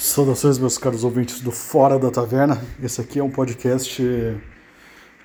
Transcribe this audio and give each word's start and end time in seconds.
Saudações, 0.00 0.58
meus 0.58 0.78
caros 0.78 1.04
ouvintes 1.04 1.42
do 1.42 1.50
Fora 1.50 1.98
da 1.98 2.10
Taverna. 2.10 2.58
Esse 2.82 3.02
aqui 3.02 3.18
é 3.18 3.22
um 3.22 3.30
podcast 3.30 4.02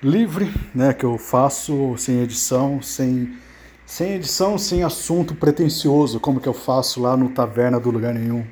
livre, 0.02 0.52
né, 0.74 0.92
que 0.92 1.04
eu 1.04 1.16
faço 1.16 1.96
sem 1.96 2.20
edição, 2.20 2.82
sem, 2.82 3.36
sem 3.86 4.12
edição, 4.12 4.58
sem 4.58 4.82
assunto 4.82 5.34
pretencioso, 5.34 6.20
como 6.20 6.40
que 6.40 6.46
eu 6.46 6.52
faço 6.52 7.00
lá 7.00 7.16
no 7.16 7.30
Taverna 7.30 7.80
do 7.80 7.90
Lugar 7.90 8.12
Nenhum. 8.12 8.44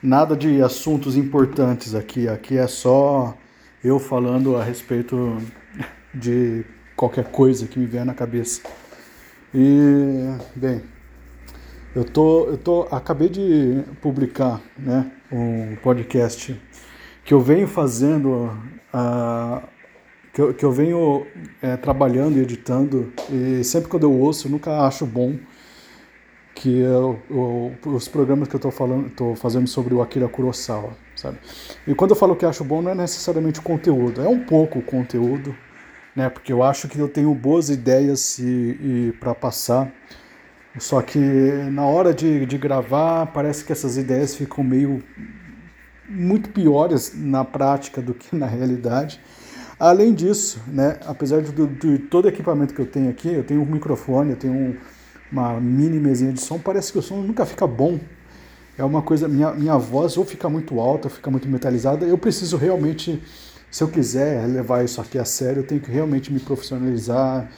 Nada 0.00 0.36
de 0.36 0.62
assuntos 0.62 1.16
importantes 1.16 1.96
aqui, 1.96 2.28
aqui 2.28 2.56
é 2.56 2.68
só 2.68 3.36
eu 3.82 3.98
falando 3.98 4.56
a 4.56 4.62
respeito 4.62 5.36
de 6.14 6.64
qualquer 6.94 7.24
coisa 7.24 7.66
que 7.66 7.76
me 7.76 7.86
vier 7.86 8.04
na 8.04 8.14
cabeça. 8.14 8.62
E, 9.52 10.32
bem, 10.54 10.80
eu 11.94 12.04
tô, 12.04 12.46
eu 12.46 12.56
tô, 12.56 12.82
acabei 12.90 13.28
de 13.28 13.82
publicar, 14.00 14.60
né, 14.78 15.10
um 15.30 15.76
podcast 15.76 16.60
que 17.24 17.34
eu 17.34 17.40
venho 17.40 17.66
fazendo, 17.66 18.50
uh, 18.94 19.62
que, 20.32 20.40
eu, 20.40 20.54
que 20.54 20.64
eu 20.64 20.70
venho 20.70 21.26
é, 21.60 21.76
trabalhando 21.76 22.38
e 22.38 22.40
editando, 22.40 23.12
e 23.30 23.64
sempre 23.64 23.88
quando 23.88 24.04
eu 24.04 24.12
ouço, 24.12 24.46
eu 24.46 24.52
nunca 24.52 24.86
acho 24.86 25.04
bom 25.04 25.36
que 26.54 26.78
eu, 26.78 27.18
eu, 27.30 27.72
os 27.86 28.06
programas 28.06 28.46
que 28.46 28.54
eu 28.54 28.58
estou 28.58 28.70
falando, 28.70 29.06
estou 29.06 29.34
fazendo 29.34 29.66
sobre 29.66 29.94
o 29.94 30.02
Akira 30.02 30.28
Kurosawa, 30.28 30.96
sabe? 31.16 31.38
E 31.86 31.94
quando 31.94 32.10
eu 32.10 32.16
falo 32.16 32.36
que 32.36 32.44
acho 32.44 32.62
bom, 32.62 32.82
não 32.82 32.90
é 32.90 32.94
necessariamente 32.94 33.60
o 33.60 33.62
conteúdo, 33.62 34.20
é 34.20 34.28
um 34.28 34.44
pouco 34.44 34.78
o 34.78 34.82
conteúdo, 34.82 35.56
né? 36.14 36.28
Porque 36.28 36.52
eu 36.52 36.62
acho 36.62 36.88
que 36.88 36.98
eu 36.98 37.08
tenho 37.08 37.34
boas 37.34 37.70
ideias 37.70 38.38
para 39.18 39.34
passar 39.34 39.90
só 40.78 41.02
que 41.02 41.18
na 41.18 41.84
hora 41.84 42.14
de, 42.14 42.46
de 42.46 42.56
gravar, 42.56 43.26
parece 43.26 43.64
que 43.64 43.72
essas 43.72 43.96
ideias 43.96 44.34
ficam 44.34 44.62
meio 44.62 45.02
muito 46.08 46.50
piores 46.50 47.12
na 47.14 47.44
prática 47.44 48.00
do 48.00 48.14
que 48.14 48.34
na 48.36 48.46
realidade. 48.46 49.20
Além 49.78 50.12
disso, 50.12 50.60
né, 50.66 50.98
apesar 51.06 51.40
de, 51.40 51.66
de, 51.66 51.98
todo 51.98 52.28
equipamento 52.28 52.74
que 52.74 52.80
eu 52.80 52.86
tenho 52.86 53.08
aqui, 53.08 53.32
eu 53.32 53.42
tenho 53.42 53.62
um 53.62 53.64
microfone, 53.64 54.30
eu 54.30 54.36
tenho 54.36 54.52
um, 54.52 54.76
uma 55.32 55.58
mini 55.58 55.98
mesinha 55.98 56.32
de 56.32 56.40
som, 56.40 56.58
parece 56.58 56.92
que 56.92 56.98
o 56.98 57.02
som 57.02 57.16
nunca 57.22 57.46
fica 57.46 57.66
bom. 57.66 57.98
É 58.76 58.84
uma 58.84 59.02
coisa, 59.02 59.26
minha, 59.26 59.52
minha 59.52 59.76
voz 59.78 60.16
ou 60.16 60.24
fica 60.24 60.48
muito 60.48 60.78
alta, 60.78 61.08
ou 61.08 61.10
fica 61.10 61.30
muito 61.30 61.48
metalizada. 61.48 62.04
Eu 62.04 62.18
preciso 62.18 62.56
realmente, 62.56 63.22
se 63.70 63.82
eu 63.82 63.88
quiser 63.88 64.46
levar 64.46 64.84
isso 64.84 65.00
aqui 65.00 65.18
a 65.18 65.24
sério, 65.24 65.60
eu 65.60 65.66
tenho 65.66 65.80
que 65.80 65.90
realmente 65.90 66.32
me 66.32 66.40
profissionalizar, 66.40 67.50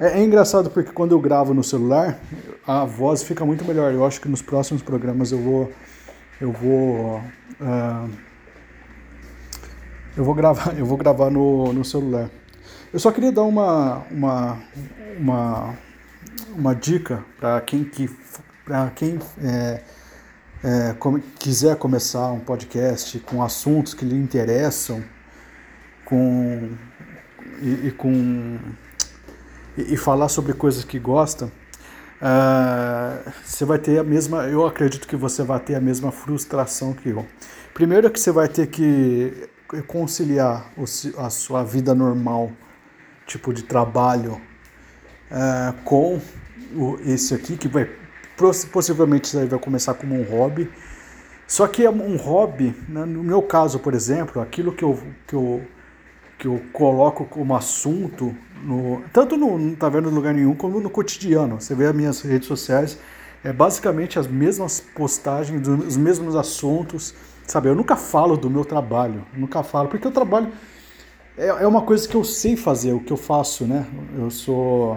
é, 0.00 0.18
é, 0.18 0.24
engraçado 0.24 0.70
porque 0.70 0.90
quando 0.90 1.12
eu 1.12 1.20
gravo 1.20 1.52
no 1.52 1.62
celular, 1.62 2.18
a 2.66 2.84
voz 2.86 3.22
fica 3.22 3.44
muito 3.44 3.64
melhor. 3.64 3.92
Eu 3.92 4.04
acho 4.04 4.20
que 4.20 4.28
nos 4.28 4.40
próximos 4.40 4.82
programas 4.82 5.30
eu 5.30 5.38
vou. 5.38 5.72
Eu 6.40 6.50
vou. 6.50 7.18
Uh, 7.60 8.10
eu 10.16 10.24
vou 10.24 10.34
gravar, 10.34 10.74
eu 10.78 10.86
vou 10.86 10.96
gravar 10.96 11.30
no, 11.30 11.72
no 11.72 11.84
celular. 11.84 12.30
Eu 12.92 12.98
só 12.98 13.12
queria 13.12 13.30
dar 13.30 13.42
uma, 13.42 13.98
uma, 14.10 14.58
uma, 15.18 15.74
uma 16.56 16.74
dica 16.74 17.24
para 17.38 17.60
quem, 17.60 17.84
que, 17.84 18.10
quem 18.96 19.18
é, 19.40 19.82
é, 20.64 20.96
quiser 21.38 21.76
começar 21.76 22.32
um 22.32 22.40
podcast 22.40 23.18
com 23.20 23.42
assuntos 23.42 23.94
que 23.94 24.04
lhe 24.04 24.16
interessam 24.16 25.04
com, 26.04 26.70
e, 27.62 27.88
e 27.88 27.90
com 27.92 28.58
e, 29.76 29.94
e 29.94 29.96
falar 29.96 30.28
sobre 30.28 30.52
coisas 30.52 30.84
que 30.84 30.98
gosta, 30.98 31.46
uh, 31.46 33.30
você 33.44 33.64
vai 33.64 33.78
ter 33.78 33.98
a 33.98 34.04
mesma. 34.04 34.44
Eu 34.44 34.66
acredito 34.66 35.06
que 35.06 35.16
você 35.16 35.42
vai 35.42 35.60
ter 35.60 35.74
a 35.74 35.80
mesma 35.80 36.12
frustração 36.12 36.92
que 36.92 37.10
eu. 37.10 37.26
Primeiro 37.74 38.06
é 38.06 38.10
que 38.10 38.20
você 38.20 38.32
vai 38.32 38.48
ter 38.48 38.66
que 38.66 39.48
conciliar 39.86 40.70
o, 40.76 40.84
a 41.18 41.30
sua 41.30 41.62
vida 41.62 41.94
normal, 41.94 42.50
tipo 43.26 43.52
de 43.52 43.62
trabalho, 43.62 44.40
uh, 45.30 45.72
com 45.84 46.20
o, 46.74 46.98
esse 47.04 47.34
aqui, 47.34 47.56
que 47.56 47.68
vai 47.68 47.88
possivelmente 48.72 49.28
você 49.28 49.44
vai 49.44 49.58
começar 49.58 49.94
como 49.94 50.14
um 50.14 50.22
hobby. 50.22 50.70
Só 51.46 51.66
que 51.66 51.84
é 51.84 51.90
um 51.90 52.16
hobby, 52.16 52.74
né? 52.88 53.04
no 53.04 53.22
meu 53.22 53.42
caso, 53.42 53.78
por 53.80 53.92
exemplo, 53.92 54.40
aquilo 54.40 54.72
que 54.72 54.84
eu, 54.84 54.98
que 55.26 55.34
eu 55.34 55.62
que 56.40 56.46
eu 56.46 56.58
coloco 56.72 57.26
como 57.26 57.54
assunto, 57.54 58.34
no, 58.64 59.02
tanto 59.12 59.36
no 59.36 59.58
Não 59.58 59.74
Tá 59.74 59.90
Vendo 59.90 60.08
Lugar 60.08 60.32
Nenhum, 60.32 60.54
como 60.54 60.80
no 60.80 60.88
cotidiano. 60.88 61.60
Você 61.60 61.74
vê 61.74 61.84
as 61.84 61.94
minhas 61.94 62.22
redes 62.22 62.48
sociais, 62.48 62.98
é 63.44 63.52
basicamente 63.52 64.18
as 64.18 64.26
mesmas 64.26 64.80
postagens, 64.80 65.68
os 65.68 65.98
mesmos 65.98 66.34
assuntos, 66.34 67.14
sabe? 67.46 67.68
Eu 67.68 67.74
nunca 67.74 67.94
falo 67.94 68.38
do 68.38 68.48
meu 68.48 68.64
trabalho, 68.64 69.22
nunca 69.36 69.62
falo, 69.62 69.88
porque 69.88 70.08
o 70.08 70.10
trabalho 70.10 70.50
é, 71.36 71.48
é 71.48 71.66
uma 71.66 71.82
coisa 71.82 72.08
que 72.08 72.14
eu 72.14 72.24
sei 72.24 72.56
fazer, 72.56 72.94
o 72.94 73.00
que 73.00 73.12
eu 73.12 73.18
faço, 73.18 73.66
né? 73.66 73.86
Eu 74.18 74.30
sou. 74.30 74.96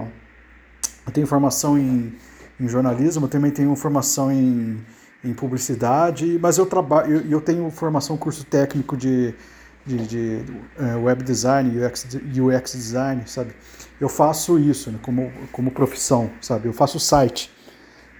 Eu 1.05 1.11
tenho 1.11 1.27
formação 1.27 1.77
em, 1.77 2.13
em 2.57 2.67
jornalismo, 2.69 3.27
também 3.27 3.51
tenho 3.51 3.75
formação 3.75 4.31
em, 4.31 4.77
em 5.21 5.33
publicidade, 5.33 6.39
mas 6.41 6.57
eu 6.57 6.65
trabalho, 6.65 7.17
eu, 7.17 7.31
eu 7.31 7.41
tenho 7.41 7.69
formação, 7.69 8.15
curso 8.15 8.45
técnico 8.45 8.95
de 8.95 9.35
de, 9.85 9.97
de 10.07 10.43
uh, 10.79 11.03
web 11.03 11.23
design, 11.23 11.69
UX, 11.77 12.07
UX 12.15 12.71
design, 12.73 13.23
sabe? 13.25 13.53
Eu 13.99 14.09
faço 14.09 14.57
isso 14.57 14.91
né, 14.91 14.99
como, 15.01 15.31
como 15.51 15.71
profissão, 15.71 16.31
sabe? 16.41 16.67
Eu 16.67 16.73
faço 16.73 16.99
site 16.99 17.51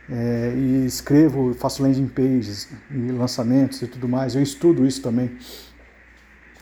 é, 0.10 0.54
e 0.56 0.86
escrevo, 0.86 1.54
faço 1.54 1.82
landing 1.82 2.08
pages 2.08 2.70
e 2.92 3.12
lançamentos 3.12 3.82
e 3.82 3.88
tudo 3.88 4.08
mais. 4.08 4.36
Eu 4.36 4.42
estudo 4.42 4.86
isso 4.86 5.02
também. 5.02 5.32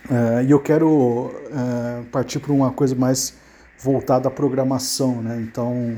É, 0.10 0.44
e 0.44 0.52
eu 0.52 0.60
quero 0.60 1.32
é, 1.52 2.04
partir 2.12 2.40
para 2.40 2.52
uma 2.52 2.72
coisa 2.72 2.96
mais 2.96 3.36
voltada 3.80 4.28
à 4.28 4.32
programação, 4.32 5.22
né? 5.22 5.42
Então, 5.42 5.98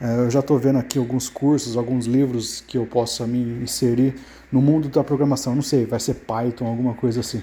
eu 0.00 0.28
já 0.28 0.40
estou 0.40 0.58
vendo 0.58 0.80
aqui 0.80 0.98
alguns 0.98 1.28
cursos, 1.28 1.76
alguns 1.76 2.06
livros 2.06 2.60
que 2.60 2.76
eu 2.76 2.84
possa 2.84 3.24
me 3.24 3.62
inserir 3.62 4.16
no 4.50 4.60
mundo 4.60 4.88
da 4.88 5.04
programação. 5.04 5.54
Não 5.54 5.62
sei, 5.62 5.86
vai 5.86 6.00
ser 6.00 6.14
Python, 6.14 6.66
alguma 6.66 6.92
coisa 6.92 7.20
assim. 7.20 7.40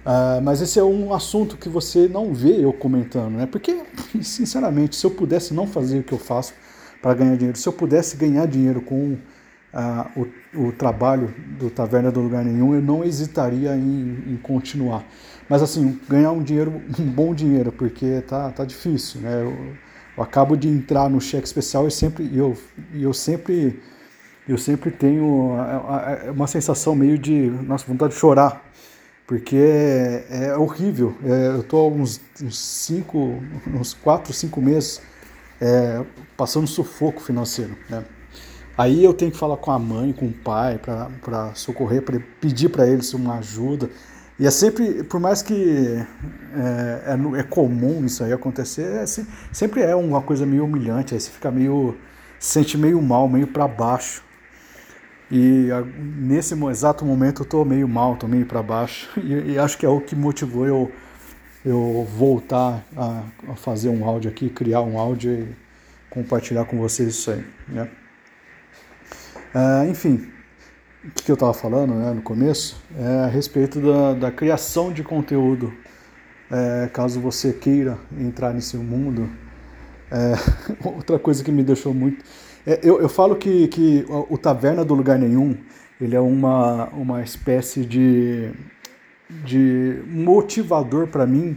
Uh, 0.00 0.40
mas 0.42 0.62
esse 0.62 0.78
é 0.78 0.84
um 0.84 1.12
assunto 1.12 1.58
que 1.58 1.68
você 1.68 2.08
não 2.08 2.32
vê 2.32 2.64
eu 2.64 2.72
comentando, 2.72 3.32
né? 3.32 3.46
Porque, 3.46 3.82
sinceramente, 4.22 4.96
se 4.96 5.04
eu 5.04 5.10
pudesse 5.10 5.52
não 5.52 5.66
fazer 5.66 5.98
o 5.98 6.02
que 6.02 6.12
eu 6.12 6.18
faço 6.18 6.54
para 7.02 7.12
ganhar 7.14 7.36
dinheiro, 7.36 7.58
se 7.58 7.68
eu 7.68 7.72
pudesse 7.72 8.16
ganhar 8.16 8.46
dinheiro 8.46 8.80
com 8.80 9.18
uh, 9.74 10.26
o, 10.54 10.68
o, 10.68 10.72
trabalho 10.72 11.34
do 11.58 11.68
Taverna 11.68 12.10
do 12.10 12.20
Lugar 12.20 12.42
Nenhum, 12.44 12.74
eu 12.74 12.80
não 12.80 13.04
hesitaria 13.04 13.76
em, 13.76 14.24
em, 14.26 14.38
continuar. 14.42 15.04
Mas, 15.48 15.62
assim, 15.62 16.00
ganhar 16.08 16.32
um 16.32 16.42
dinheiro, 16.42 16.80
um 16.98 17.04
bom 17.04 17.34
dinheiro, 17.34 17.70
porque 17.70 18.22
tá, 18.22 18.50
tá 18.50 18.64
difícil, 18.64 19.20
né? 19.20 19.42
Eu, 19.42 19.54
eu 20.16 20.22
acabo 20.22 20.56
de 20.56 20.68
entrar 20.68 21.10
no 21.10 21.20
cheque 21.20 21.46
especial 21.46 21.86
e 21.86 21.90
sempre 21.90 22.30
eu, 22.34 22.56
eu 22.94 23.12
sempre 23.12 23.80
eu 24.48 24.58
sempre 24.58 24.90
tenho 24.90 25.52
uma 26.34 26.46
sensação 26.48 26.94
meio 26.94 27.16
de 27.16 27.50
nossa 27.64 27.86
vontade 27.86 28.14
de 28.14 28.18
chorar 28.18 28.64
porque 29.30 29.54
é, 29.54 30.24
é 30.28 30.56
horrível. 30.56 31.14
É, 31.22 31.46
eu 31.54 31.60
estou 31.60 31.86
há 31.86 31.94
uns, 31.94 32.20
uns 32.42 32.58
cinco, 32.58 33.40
uns 33.72 33.94
quatro, 33.94 34.32
cinco 34.32 34.60
meses 34.60 35.00
é, 35.60 36.04
passando 36.36 36.66
sufoco 36.66 37.20
financeiro. 37.20 37.76
Né? 37.88 38.02
Aí 38.76 39.04
eu 39.04 39.14
tenho 39.14 39.30
que 39.30 39.38
falar 39.38 39.56
com 39.56 39.70
a 39.70 39.78
mãe, 39.78 40.12
com 40.12 40.26
o 40.26 40.32
pai, 40.32 40.80
para 40.80 41.54
socorrer, 41.54 42.02
para 42.02 42.18
pedir 42.40 42.70
para 42.70 42.88
eles 42.88 43.14
uma 43.14 43.38
ajuda. 43.38 43.88
E 44.36 44.48
é 44.48 44.50
sempre, 44.50 45.04
por 45.04 45.20
mais 45.20 45.42
que 45.42 46.04
é, 46.56 47.14
é, 47.14 47.38
é 47.38 47.42
comum 47.44 48.04
isso 48.04 48.24
aí 48.24 48.32
acontecer, 48.32 48.96
é, 48.96 49.06
sempre 49.52 49.82
é 49.82 49.94
uma 49.94 50.20
coisa 50.20 50.44
meio 50.44 50.64
humilhante. 50.64 51.14
Aí 51.14 51.20
você 51.20 51.30
fica 51.30 51.52
meio, 51.52 51.96
se 52.36 52.54
sente 52.54 52.76
meio 52.76 53.00
mal, 53.00 53.28
meio 53.28 53.46
para 53.46 53.68
baixo. 53.68 54.24
E 55.30 55.68
nesse 56.18 56.54
exato 56.68 57.04
momento 57.04 57.42
eu 57.42 57.46
tô 57.46 57.64
meio 57.64 57.86
mal, 57.86 58.16
tô 58.16 58.26
meio 58.26 58.46
para 58.46 58.62
baixo. 58.62 59.08
E, 59.22 59.52
e, 59.52 59.58
acho 59.58 59.78
que 59.78 59.86
é 59.86 59.88
o 59.88 60.00
que 60.00 60.16
motivou 60.16 60.66
eu, 60.66 60.92
eu 61.64 62.08
voltar 62.16 62.84
a, 62.96 63.22
a, 63.48 63.54
fazer 63.54 63.88
um 63.90 64.04
áudio 64.04 64.30
aqui, 64.30 64.48
criar 64.48 64.80
um 64.80 64.98
áudio 64.98 65.32
e 65.32 65.56
compartilhar 66.08 66.64
com 66.64 66.78
vocês 66.78 67.10
isso 67.10 67.30
aí. 67.30 67.44
Né? 67.68 67.88
Ah, 69.54 69.86
enfim, 69.86 70.28
o 71.04 71.10
que 71.10 71.30
eu 71.30 71.34
estava 71.34 71.54
falando 71.54 71.94
né, 71.94 72.12
no 72.12 72.22
começo 72.22 72.82
é 72.98 73.24
a 73.24 73.26
respeito 73.26 73.80
da, 73.80 74.14
da 74.14 74.30
criação 74.32 74.92
de 74.92 75.04
conteúdo. 75.04 75.72
É, 76.50 76.88
caso 76.92 77.20
você 77.20 77.52
queira 77.52 77.96
entrar 78.18 78.52
nesse 78.52 78.76
mundo. 78.76 79.30
É, 80.10 80.34
outra 80.84 81.20
coisa 81.20 81.44
que 81.44 81.52
me 81.52 81.62
deixou 81.62 81.94
muito 81.94 82.24
é, 82.66 82.80
eu, 82.82 83.00
eu 83.00 83.08
falo 83.08 83.36
que, 83.36 83.68
que 83.68 84.04
o 84.08 84.36
Taverna 84.36 84.84
do 84.84 84.94
Lugar 84.94 85.18
Nenhum 85.18 85.56
ele 86.00 86.16
é 86.16 86.20
uma, 86.20 86.88
uma 86.88 87.22
espécie 87.22 87.84
de, 87.84 88.50
de 89.44 90.02
motivador 90.06 91.06
para 91.06 91.26
mim, 91.26 91.56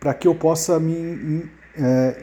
para 0.00 0.14
que 0.14 0.26
eu 0.26 0.34
possa 0.34 0.80
me, 0.80 1.44
é, 1.78 2.22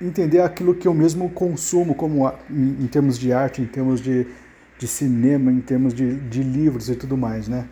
entender 0.00 0.40
aquilo 0.40 0.74
que 0.74 0.86
eu 0.86 0.94
mesmo 0.94 1.28
consumo 1.30 1.94
como 1.94 2.28
em, 2.48 2.84
em, 2.84 2.86
termos 2.86 3.18
de 3.18 3.32
arte, 3.32 3.60
em 3.60 3.66
termos 3.66 4.00
de, 4.00 4.26
de 4.78 4.86
cinema, 4.86 5.50
em 5.50 5.60
termos 5.60 5.92
de, 5.92 6.14
de 6.14 6.42
livros 6.42 6.88
e 6.88 6.94
tudo 6.94 7.16
mais, 7.16 7.48
né? 7.48 7.66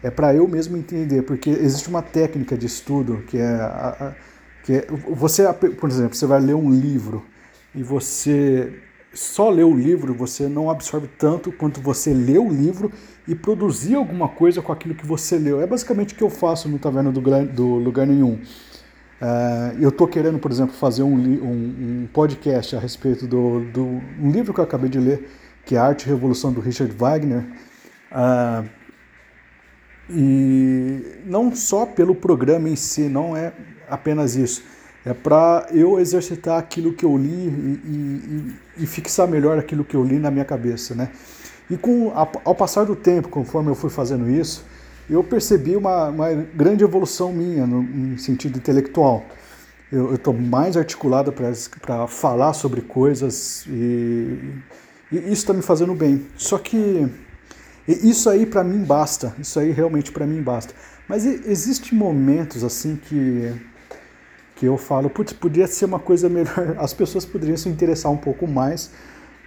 É 0.00 0.10
para 0.10 0.32
eu 0.32 0.46
mesmo 0.46 0.76
entender, 0.76 1.22
porque 1.22 1.50
existe 1.50 1.88
uma 1.88 2.02
técnica 2.02 2.56
de 2.56 2.66
estudo 2.66 3.24
que 3.26 3.38
é, 3.38 3.44
a, 3.44 3.96
a, 4.00 4.14
que 4.62 4.74
é 4.74 4.86
você, 5.10 5.52
por 5.52 5.90
exemplo, 5.90 6.14
você 6.14 6.26
vai 6.26 6.40
ler 6.40 6.54
um 6.54 6.70
livro 6.70 7.24
e 7.74 7.82
você 7.82 8.72
só 9.18 9.50
lê 9.50 9.64
o 9.64 9.74
livro, 9.74 10.14
você 10.14 10.48
não 10.48 10.70
absorve 10.70 11.08
tanto 11.18 11.50
quanto 11.50 11.80
você 11.80 12.14
lê 12.14 12.38
o 12.38 12.48
livro 12.48 12.92
e 13.26 13.34
produzir 13.34 13.96
alguma 13.96 14.28
coisa 14.28 14.62
com 14.62 14.70
aquilo 14.70 14.94
que 14.94 15.04
você 15.04 15.36
leu. 15.36 15.60
É 15.60 15.66
basicamente 15.66 16.14
o 16.14 16.16
que 16.16 16.22
eu 16.22 16.30
faço 16.30 16.68
no 16.68 16.78
Taverna 16.78 17.10
do, 17.10 17.20
do 17.20 17.66
Lugar 17.74 18.06
Nenhum. 18.06 18.34
Uh, 19.20 19.76
eu 19.80 19.88
estou 19.88 20.06
querendo, 20.06 20.38
por 20.38 20.52
exemplo, 20.52 20.72
fazer 20.72 21.02
um, 21.02 21.14
um, 21.16 22.02
um, 22.02 22.08
podcast 22.12 22.76
a 22.76 22.78
respeito 22.78 23.26
do, 23.26 23.64
do 23.72 23.84
um 24.20 24.30
livro 24.30 24.54
que 24.54 24.60
eu 24.60 24.64
acabei 24.64 24.88
de 24.88 25.00
ler, 25.00 25.28
que 25.66 25.74
é 25.74 25.78
Arte 25.78 26.04
e 26.04 26.08
Revolução 26.08 26.52
do 26.52 26.60
Richard 26.60 26.94
Wagner. 26.94 27.44
Uh, 28.12 28.68
e 30.08 31.20
não 31.26 31.52
só 31.54 31.84
pelo 31.84 32.14
programa 32.14 32.68
em 32.68 32.76
si, 32.76 33.08
não 33.08 33.36
é 33.36 33.52
apenas 33.90 34.36
isso. 34.36 34.62
É 35.06 35.14
para 35.14 35.68
eu 35.70 35.98
exercitar 35.98 36.58
aquilo 36.58 36.92
que 36.92 37.04
eu 37.04 37.16
li 37.16 37.28
e, 37.28 37.80
e, 38.78 38.82
e, 38.82 38.86
fixar 38.86 39.28
melhor 39.28 39.58
aquilo 39.58 39.84
que 39.84 39.94
eu 39.94 40.04
li 40.04 40.18
na 40.18 40.30
minha 40.30 40.44
cabeça, 40.44 40.94
né? 40.94 41.10
E 41.70 41.76
com, 41.76 42.12
ao 42.44 42.54
passar 42.54 42.84
do 42.84 42.96
tempo, 42.96 43.28
conforme 43.28 43.70
eu 43.70 43.74
fui 43.74 43.90
fazendo 43.90 44.28
isso, 44.28 44.64
eu 45.08 45.22
percebi 45.24 45.76
uma, 45.76 46.08
uma 46.08 46.34
grande 46.34 46.84
evolução 46.84 47.32
minha 47.32 47.66
no, 47.66 47.82
no 47.82 48.18
sentido 48.18 48.58
intelectual. 48.58 49.24
Eu 49.90 50.14
estou 50.14 50.34
mais 50.34 50.76
articulado 50.76 51.32
para 51.32 52.06
falar 52.06 52.52
sobre 52.52 52.82
coisas 52.82 53.64
e, 53.66 54.38
e 55.10 55.16
isso 55.16 55.32
está 55.32 55.54
me 55.54 55.62
fazendo 55.62 55.94
bem. 55.94 56.26
Só 56.36 56.58
que 56.58 57.08
isso 57.86 58.28
aí 58.28 58.44
para 58.44 58.62
mim 58.62 58.84
basta, 58.84 59.34
isso 59.38 59.58
aí 59.58 59.70
realmente 59.70 60.12
para 60.12 60.26
mim 60.26 60.42
basta. 60.42 60.74
Mas 61.08 61.24
existem 61.24 61.96
momentos 61.96 62.62
assim 62.62 62.96
que 62.96 63.50
que 64.58 64.66
eu 64.66 64.76
falo, 64.76 65.08
putz, 65.08 65.32
podia 65.32 65.68
ser 65.68 65.84
uma 65.84 66.00
coisa 66.00 66.28
melhor, 66.28 66.74
as 66.78 66.92
pessoas 66.92 67.24
poderiam 67.24 67.56
se 67.56 67.68
interessar 67.68 68.10
um 68.10 68.16
pouco 68.16 68.46
mais 68.46 68.90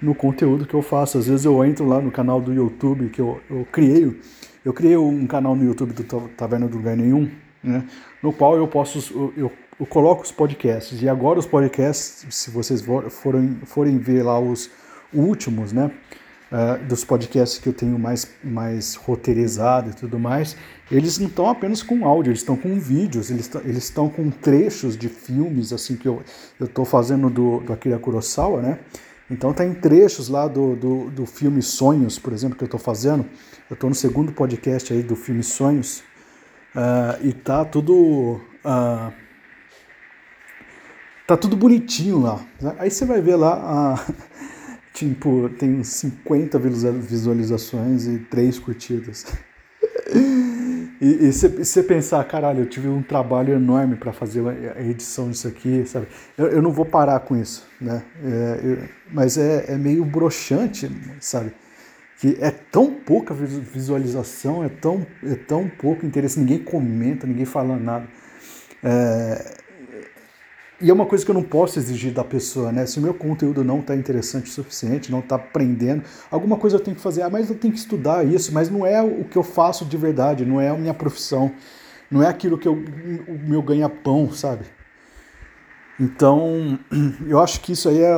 no 0.01 0.15
conteúdo 0.15 0.65
que 0.65 0.73
eu 0.73 0.81
faço. 0.81 1.17
Às 1.17 1.27
vezes 1.27 1.45
eu 1.45 1.63
entro 1.65 1.85
lá 1.85 1.99
no 1.99 2.09
canal 2.09 2.39
do 2.39 2.53
YouTube 2.53 3.09
que 3.09 3.19
eu, 3.19 3.41
eu 3.49 3.67
criei, 3.69 4.17
eu 4.63 4.73
criei 4.73 4.95
um 4.95 5.27
canal 5.27 5.53
no 5.53 5.65
YouTube 5.65 5.93
do 5.93 6.03
Taverna 6.29 6.67
do 6.67 6.77
Lugar 6.77 6.95
Nenhum, 6.95 7.29
né, 7.61 7.83
no 8.23 8.31
qual 8.31 8.55
eu 8.55 8.67
posso, 8.67 9.33
eu, 9.35 9.51
eu 9.77 9.85
coloco 9.85 10.23
os 10.23 10.31
podcasts, 10.31 11.01
e 11.01 11.09
agora 11.09 11.37
os 11.37 11.45
podcasts, 11.45 12.25
se 12.29 12.49
vocês 12.49 12.83
forem, 13.09 13.59
forem 13.65 13.97
ver 13.97 14.23
lá 14.23 14.39
os 14.39 14.69
últimos, 15.13 15.73
né, 15.73 15.91
uh, 16.51 16.83
dos 16.85 17.05
podcasts 17.05 17.57
que 17.57 17.69
eu 17.69 17.73
tenho 17.73 17.97
mais, 17.97 18.27
mais 18.43 18.95
roteirizado 18.95 19.91
e 19.91 19.93
tudo 19.93 20.19
mais, 20.19 20.55
eles 20.91 21.17
não 21.17 21.27
estão 21.27 21.49
apenas 21.49 21.81
com 21.81 22.05
áudio, 22.05 22.31
eles 22.31 22.41
estão 22.41 22.57
com 22.57 22.77
vídeos, 22.79 23.31
eles 23.31 23.49
estão 23.65 24.09
com 24.09 24.29
trechos 24.29 24.97
de 24.97 25.07
filmes, 25.07 25.71
assim, 25.71 25.95
que 25.95 26.07
eu 26.07 26.21
estou 26.59 26.83
fazendo 26.83 27.29
do, 27.29 27.61
do 27.61 27.73
Akira 27.73 27.97
Kurosawa, 27.97 28.61
né? 28.61 28.79
Então 29.29 29.53
tem 29.53 29.73
trechos 29.73 30.27
lá 30.27 30.45
do, 30.45 30.75
do, 30.75 31.09
do 31.09 31.25
filme 31.25 31.61
Sonhos, 31.61 32.19
por 32.19 32.33
exemplo, 32.33 32.57
que 32.57 32.63
eu 32.63 32.65
estou 32.65 32.79
fazendo. 32.79 33.25
Eu 33.69 33.75
estou 33.75 33.89
no 33.89 33.95
segundo 33.95 34.33
podcast 34.33 34.91
aí 34.91 35.01
do 35.01 35.15
filme 35.15 35.41
Sonhos. 35.41 36.03
Uh, 36.75 37.25
e 37.25 37.31
tá 37.31 37.63
tudo. 37.63 38.41
Uh, 38.65 39.13
tá 41.25 41.37
tudo 41.37 41.55
bonitinho 41.55 42.19
lá. 42.19 42.45
Aí 42.77 42.91
você 42.91 43.05
vai 43.05 43.21
ver 43.21 43.37
lá. 43.37 43.95
tipo, 45.09 45.49
tem 45.57 45.83
50 45.83 46.59
visualizações 46.59 48.05
e 48.05 48.19
3 48.19 48.59
curtidas. 48.59 49.25
E 51.01 51.31
você 51.31 51.81
pensar, 51.81 52.23
caralho, 52.25 52.59
eu 52.59 52.69
tive 52.69 52.87
um 52.87 53.01
trabalho 53.01 53.55
enorme 53.55 53.95
para 53.95 54.13
fazer 54.13 54.43
a 54.75 54.81
edição 54.81 55.31
disso 55.31 55.47
aqui, 55.47 55.83
sabe? 55.87 56.05
Eu, 56.37 56.47
eu 56.47 56.61
não 56.61 56.71
vou 56.71 56.85
parar 56.85 57.19
com 57.21 57.35
isso, 57.35 57.65
né? 57.79 58.03
É, 58.23 58.59
eu, 58.63 58.77
mas 59.11 59.35
é, 59.35 59.73
é 59.73 59.77
meio 59.77 60.05
broxante, 60.05 60.91
sabe? 61.19 61.51
Que 62.19 62.37
é 62.39 62.51
tão 62.51 62.93
pouca 62.93 63.33
visualização, 63.33 64.63
é 64.63 64.69
tão, 64.69 65.07
é 65.23 65.33
tão 65.33 65.67
pouco 65.67 66.05
interesse, 66.05 66.39
ninguém 66.39 66.59
comenta, 66.59 67.25
ninguém 67.25 67.45
fala 67.45 67.75
nada. 67.77 68.07
É, 68.83 69.60
e 70.81 70.89
é 70.89 70.93
uma 70.93 71.05
coisa 71.05 71.23
que 71.23 71.29
eu 71.29 71.35
não 71.35 71.43
posso 71.43 71.77
exigir 71.77 72.11
da 72.11 72.23
pessoa, 72.23 72.71
né? 72.71 72.85
Se 72.85 72.99
o 72.99 73.01
meu 73.01 73.13
conteúdo 73.13 73.63
não 73.63 73.79
está 73.79 73.95
interessante 73.95 74.49
o 74.49 74.53
suficiente, 74.53 75.11
não 75.11 75.19
está 75.19 75.35
aprendendo, 75.35 76.03
alguma 76.29 76.57
coisa 76.57 76.77
eu 76.77 76.79
tenho 76.79 76.95
que 76.95 77.01
fazer. 77.01 77.21
Ah, 77.21 77.29
mas 77.29 77.49
eu 77.49 77.55
tenho 77.55 77.73
que 77.73 77.79
estudar 77.79 78.25
isso, 78.25 78.51
mas 78.53 78.69
não 78.69 78.85
é 78.85 79.01
o 79.01 79.23
que 79.23 79.37
eu 79.37 79.43
faço 79.43 79.85
de 79.85 79.95
verdade, 79.97 80.45
não 80.45 80.59
é 80.59 80.69
a 80.69 80.75
minha 80.75 80.93
profissão, 80.93 81.51
não 82.09 82.23
é 82.23 82.27
aquilo 82.27 82.57
que 82.57 82.67
eu, 82.67 82.73
o 82.73 83.39
meu 83.47 83.61
ganha-pão, 83.61 84.31
sabe? 84.31 84.65
Então, 85.99 86.79
eu 87.27 87.39
acho 87.39 87.61
que 87.61 87.73
isso 87.73 87.87
aí 87.87 87.99
é 87.99 88.15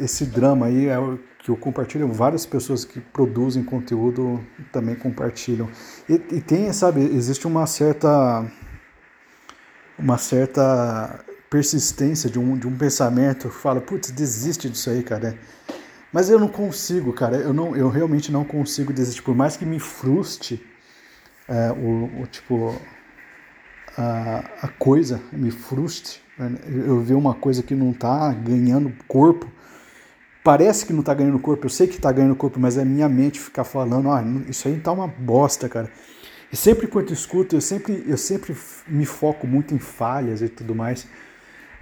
esse 0.00 0.26
drama 0.26 0.66
aí 0.66 0.88
é 0.88 0.96
que 1.38 1.50
eu 1.50 1.56
compartilho, 1.56 2.08
várias 2.08 2.46
pessoas 2.46 2.84
que 2.84 3.00
produzem 3.00 3.62
conteúdo 3.62 4.40
também 4.72 4.94
compartilham. 4.94 5.68
E, 6.08 6.14
e 6.14 6.40
tem, 6.40 6.72
sabe, 6.72 7.00
existe 7.00 7.46
uma 7.46 7.66
certa 7.66 8.44
uma 9.98 10.18
certa 10.18 11.24
persistência 11.52 12.30
de 12.30 12.38
um, 12.38 12.56
de 12.56 12.66
um 12.66 12.74
pensamento, 12.74 13.50
fala, 13.50 13.78
putz, 13.78 14.10
desiste 14.10 14.70
disso 14.70 14.88
aí, 14.88 15.02
cara. 15.02 15.36
Mas 16.10 16.30
eu 16.30 16.38
não 16.38 16.48
consigo, 16.48 17.12
cara. 17.12 17.36
Eu, 17.36 17.52
não, 17.52 17.76
eu 17.76 17.90
realmente 17.90 18.32
não 18.32 18.42
consigo 18.42 18.90
desistir. 18.90 19.20
Por 19.20 19.34
mais 19.34 19.54
que 19.54 19.66
me 19.66 19.78
frustre 19.78 20.64
é, 21.46 21.70
o, 21.70 22.22
o, 22.22 22.26
tipo, 22.26 22.74
a, 23.98 24.44
a 24.62 24.68
coisa, 24.68 25.20
me 25.30 25.50
frustre, 25.50 26.20
né? 26.38 26.56
eu 26.66 27.02
ver 27.02 27.14
uma 27.14 27.34
coisa 27.34 27.62
que 27.62 27.74
não 27.74 27.92
tá 27.92 28.32
ganhando 28.32 28.90
corpo. 29.06 29.46
Parece 30.42 30.86
que 30.86 30.92
não 30.94 31.02
tá 31.02 31.12
ganhando 31.12 31.38
corpo, 31.38 31.66
eu 31.66 31.70
sei 31.70 31.86
que 31.86 32.00
tá 32.00 32.10
ganhando 32.10 32.34
corpo, 32.34 32.58
mas 32.58 32.78
é 32.78 32.84
minha 32.84 33.08
mente 33.10 33.38
ficar 33.38 33.62
falando, 33.62 34.10
ah, 34.10 34.24
isso 34.48 34.66
aí 34.68 34.80
tá 34.80 34.90
uma 34.90 35.06
bosta, 35.06 35.68
cara. 35.68 35.90
E 36.50 36.56
sempre 36.56 36.86
quando 36.86 37.08
eu 37.08 37.14
escuto, 37.14 37.54
eu 37.54 37.60
sempre, 37.60 38.02
eu 38.08 38.16
sempre 38.16 38.56
me 38.88 39.04
foco 39.04 39.46
muito 39.46 39.74
em 39.74 39.78
falhas 39.78 40.40
e 40.40 40.48
tudo 40.48 40.74
mais. 40.74 41.06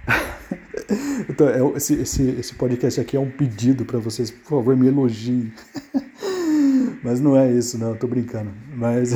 então, 1.29 1.47
é, 1.47 1.77
esse, 1.77 1.93
esse, 1.95 2.29
esse 2.31 2.55
podcast 2.55 2.99
aqui 2.99 3.15
é 3.15 3.19
um 3.19 3.29
pedido 3.29 3.85
para 3.85 3.99
vocês, 3.99 4.31
por 4.31 4.49
favor, 4.57 4.75
me 4.75 4.87
elogiem. 4.87 5.51
Mas 7.03 7.19
não 7.19 7.35
é 7.35 7.51
isso, 7.51 7.77
não, 7.77 7.95
tô 7.95 8.07
brincando. 8.07 8.51
Mas, 8.75 9.13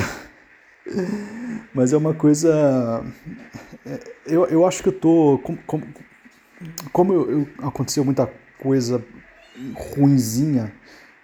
mas 1.73 1.93
é 1.93 1.97
uma 1.97 2.13
coisa. 2.13 3.03
É, 3.85 3.99
eu, 4.25 4.45
eu 4.45 4.65
acho 4.65 4.81
que 4.81 4.89
eu 4.89 4.93
tô. 4.93 5.39
Como, 5.43 5.59
como, 5.67 5.83
como 6.91 7.13
eu, 7.13 7.31
eu, 7.31 7.47
aconteceu 7.59 8.03
muita 8.03 8.27
coisa 8.59 9.03
ruinzinha 9.75 10.73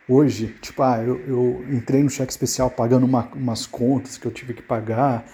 hoje, 0.08 0.56
tipo, 0.62 0.84
ah, 0.84 1.02
eu, 1.02 1.20
eu 1.28 1.66
entrei 1.70 2.04
no 2.04 2.10
cheque 2.10 2.32
especial 2.32 2.70
pagando 2.70 3.06
uma, 3.06 3.28
umas 3.34 3.66
contas 3.66 4.18
que 4.18 4.26
eu 4.26 4.32
tive 4.32 4.54
que 4.54 4.62
pagar 4.62 5.26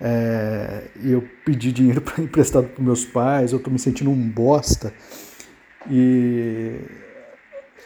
é, 0.00 0.84
eu 1.02 1.22
pedi 1.44 1.72
dinheiro 1.72 2.00
para 2.02 2.22
emprestado 2.22 2.68
para 2.68 2.84
meus 2.84 3.04
pais, 3.04 3.52
eu 3.52 3.58
estou 3.58 3.72
me 3.72 3.78
sentindo 3.78 4.10
um 4.10 4.28
bosta 4.28 4.92
e 5.90 6.80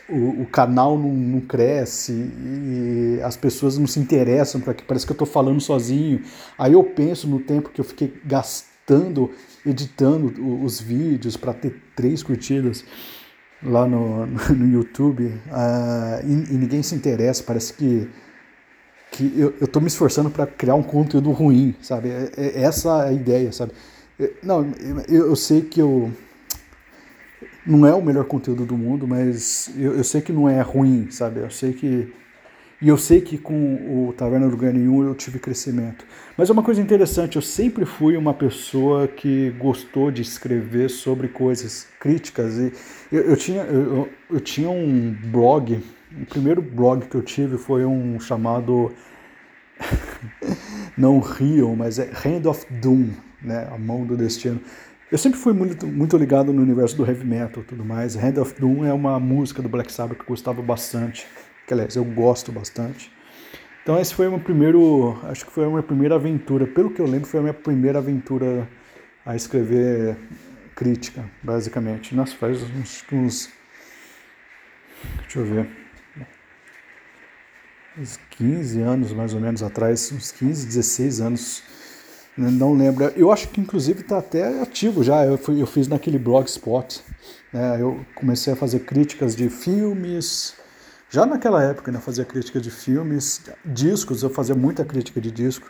o, 0.09 0.43
o 0.43 0.47
canal 0.47 0.99
não, 0.99 1.13
não, 1.13 1.41
cresce 1.41 2.13
e 2.13 3.21
as 3.23 3.37
pessoas 3.37 3.79
não 3.79 3.87
se 3.87 4.01
interessam 4.01 4.61
para 4.61 4.75
que 4.75 4.83
parece 4.83 5.07
que 5.07 5.13
eu 5.13 5.15
estou 5.15 5.27
falando 5.27 5.61
sozinho. 5.61 6.23
Aí 6.59 6.73
eu 6.73 6.83
penso 6.83 7.29
no 7.29 7.39
tempo 7.41 7.71
que 7.71 7.81
eu 7.81 7.85
fiquei 7.85 8.13
gastando 8.25 9.31
editando 9.65 10.33
os 10.65 10.81
vídeos 10.81 11.37
para 11.37 11.55
ter 11.55 11.81
três 11.95 12.23
curtidas 12.23 12.85
lá 13.63 13.87
no, 13.87 14.27
no 14.57 14.67
YouTube 14.67 15.27
uh, 15.27 16.27
e, 16.27 16.55
e 16.55 16.57
ninguém 16.57 16.83
se 16.83 16.95
interessa, 16.95 17.43
parece 17.45 17.75
que 17.75 18.09
que 19.11 19.33
eu, 19.37 19.55
eu 19.61 19.67
tô 19.67 19.81
me 19.81 19.89
esforçando 19.89 20.31
para 20.31 20.47
criar 20.47 20.75
um 20.75 20.83
conteúdo 20.83 21.31
ruim, 21.33 21.75
sabe? 21.83 22.09
É, 22.11 22.31
é 22.37 22.63
essa 22.63 23.05
a 23.05 23.13
ideia, 23.13 23.53
sabe? 23.53 23.73
É, 24.19 24.31
não, 24.43 24.67
eu, 25.09 25.29
eu, 25.29 25.37
sei 25.37 25.63
que 25.63 25.81
eu 25.81 26.11
não 27.67 27.87
é 27.87 27.95
o 27.95 28.03
melhor 28.03 28.25
conteúdo 28.25 28.65
do 28.65 28.77
mundo, 28.77 29.07
mas 29.07 29.71
eu, 29.77 30.03
sei 30.05 30.21
que 30.21 30.33
não 30.33 30.49
é 30.49 30.61
ruim, 30.61 31.09
sabe? 31.11 31.41
Eu 31.41 31.51
sei 31.51 31.73
que 31.73 32.13
e 32.83 32.89
eu 32.89 32.97
sei 32.97 33.21
que 33.21 33.37
com 33.37 34.09
o 34.09 34.15
Taverna 34.15 34.47
do 34.47 34.53
Lugar 34.53 34.73
Nenhum 34.73 35.05
eu 35.05 35.15
tive 35.15 35.39
crescimento. 35.39 36.03
Mas 36.35 36.49
é 36.49 36.53
uma 36.53 36.63
coisa 36.63 36.81
interessante, 36.81 37.37
eu 37.37 37.43
sempre 37.43 37.85
fui 37.85 38.17
uma 38.17 38.33
pessoa 38.33 39.07
que 39.07 39.51
gostou 39.59 40.11
de 40.11 40.23
escrever 40.23 40.89
sobre 40.89 41.29
coisas 41.29 41.87
críticas. 42.01 42.57
E 42.57 42.73
eu, 43.13 43.37
tinha, 43.37 43.65
eu 44.31 44.41
tinha 44.41 44.71
um 44.71 45.15
blog 45.27 45.79
o 46.13 46.27
primeiro 46.27 46.61
blog 46.61 47.07
que 47.07 47.15
eu 47.15 47.23
tive 47.23 47.57
foi 47.57 47.85
um 47.85 48.19
chamado 48.19 48.93
não 50.97 51.21
Rio, 51.21 51.75
mas 51.77 51.99
é 51.99 52.11
Hand 52.25 52.47
of 52.47 52.67
Doom, 52.73 53.11
né, 53.43 53.69
a 53.71 53.79
mão 53.79 54.05
do 54.05 54.17
destino. 54.17 54.61
Eu 55.11 55.19
sempre 55.19 55.39
fui 55.39 55.53
muito, 55.53 55.87
muito 55.87 56.17
ligado 56.17 56.53
no 56.53 56.63
universo 56.63 56.97
do 56.97 57.05
heavy 57.05 57.25
metal 57.25 57.63
e 57.63 57.67
tudo 57.67 57.85
mais. 57.85 58.15
Hand 58.15 58.41
of 58.41 58.55
Doom 58.61 58.85
é 58.85 58.93
uma 58.93 59.19
música 59.19 59.61
do 59.61 59.69
Black 59.69 59.93
Sabbath 59.93 60.19
que 60.19 60.23
eu 60.23 60.29
gostava 60.29 60.63
bastante, 60.63 61.27
que 61.67 61.75
aliás 61.75 61.97
eu 61.97 62.05
gosto 62.05 62.53
bastante. 62.53 63.11
Então 63.83 63.99
esse 63.99 64.15
foi 64.15 64.29
o 64.29 64.31
meu 64.31 64.41
primeiro, 64.41 65.19
acho 65.25 65.45
que 65.47 65.53
foi 65.53 65.65
a 65.65 65.69
minha 65.69 65.83
primeira 65.83 66.15
aventura, 66.15 66.67
pelo 66.67 66.91
que 66.91 67.01
eu 67.01 67.07
lembro 67.07 67.27
foi 67.27 67.41
a 67.41 67.43
minha 67.43 67.55
primeira 67.55 67.99
aventura 67.99 68.69
a 69.25 69.35
escrever 69.35 70.17
crítica, 70.77 71.25
basicamente. 71.43 72.15
Nossa, 72.15 72.37
faz 72.37 72.63
uns, 72.63 73.05
uns 73.13 73.51
deixa 75.23 75.39
eu 75.41 75.45
ver, 75.45 75.80
uns 77.99 78.19
15 78.31 78.81
anos 78.81 79.13
mais 79.13 79.35
ou 79.35 79.41
menos 79.41 79.63
atrás, 79.63 80.11
uns 80.13 80.33
15, 80.33 80.67
16 80.67 81.21
anos, 81.21 81.63
né, 82.37 82.51
não 82.51 82.75
lembro. 82.75 83.05
Eu 83.17 83.31
acho 83.33 83.49
que 83.49 83.61
inclusive 83.61 84.01
está 84.01 84.19
até 84.19 84.61
ativo 84.61 85.03
já, 85.03 85.25
eu, 85.25 85.37
fui, 85.37 85.61
eu 85.61 85.67
fiz 85.67 85.89
naquele 85.89 86.19
blogspot, 86.19 87.03
né, 87.53 87.81
eu 87.81 88.05
comecei 88.15 88.53
a 88.53 88.57
fazer 88.57 88.81
críticas 88.81 89.35
de 89.35 89.49
filmes, 89.49 90.55
já 91.11 91.27
naquela 91.27 91.63
época, 91.63 91.91
né, 91.91 91.99
fazia 91.99 92.25
crítica 92.25 92.61
de 92.61 92.71
filmes, 92.71 93.43
discos, 93.65 94.23
eu 94.23 94.31
fazia 94.31 94.55
muita 94.55 94.85
crítica 94.85 95.21
de 95.21 95.31
disco. 95.31 95.69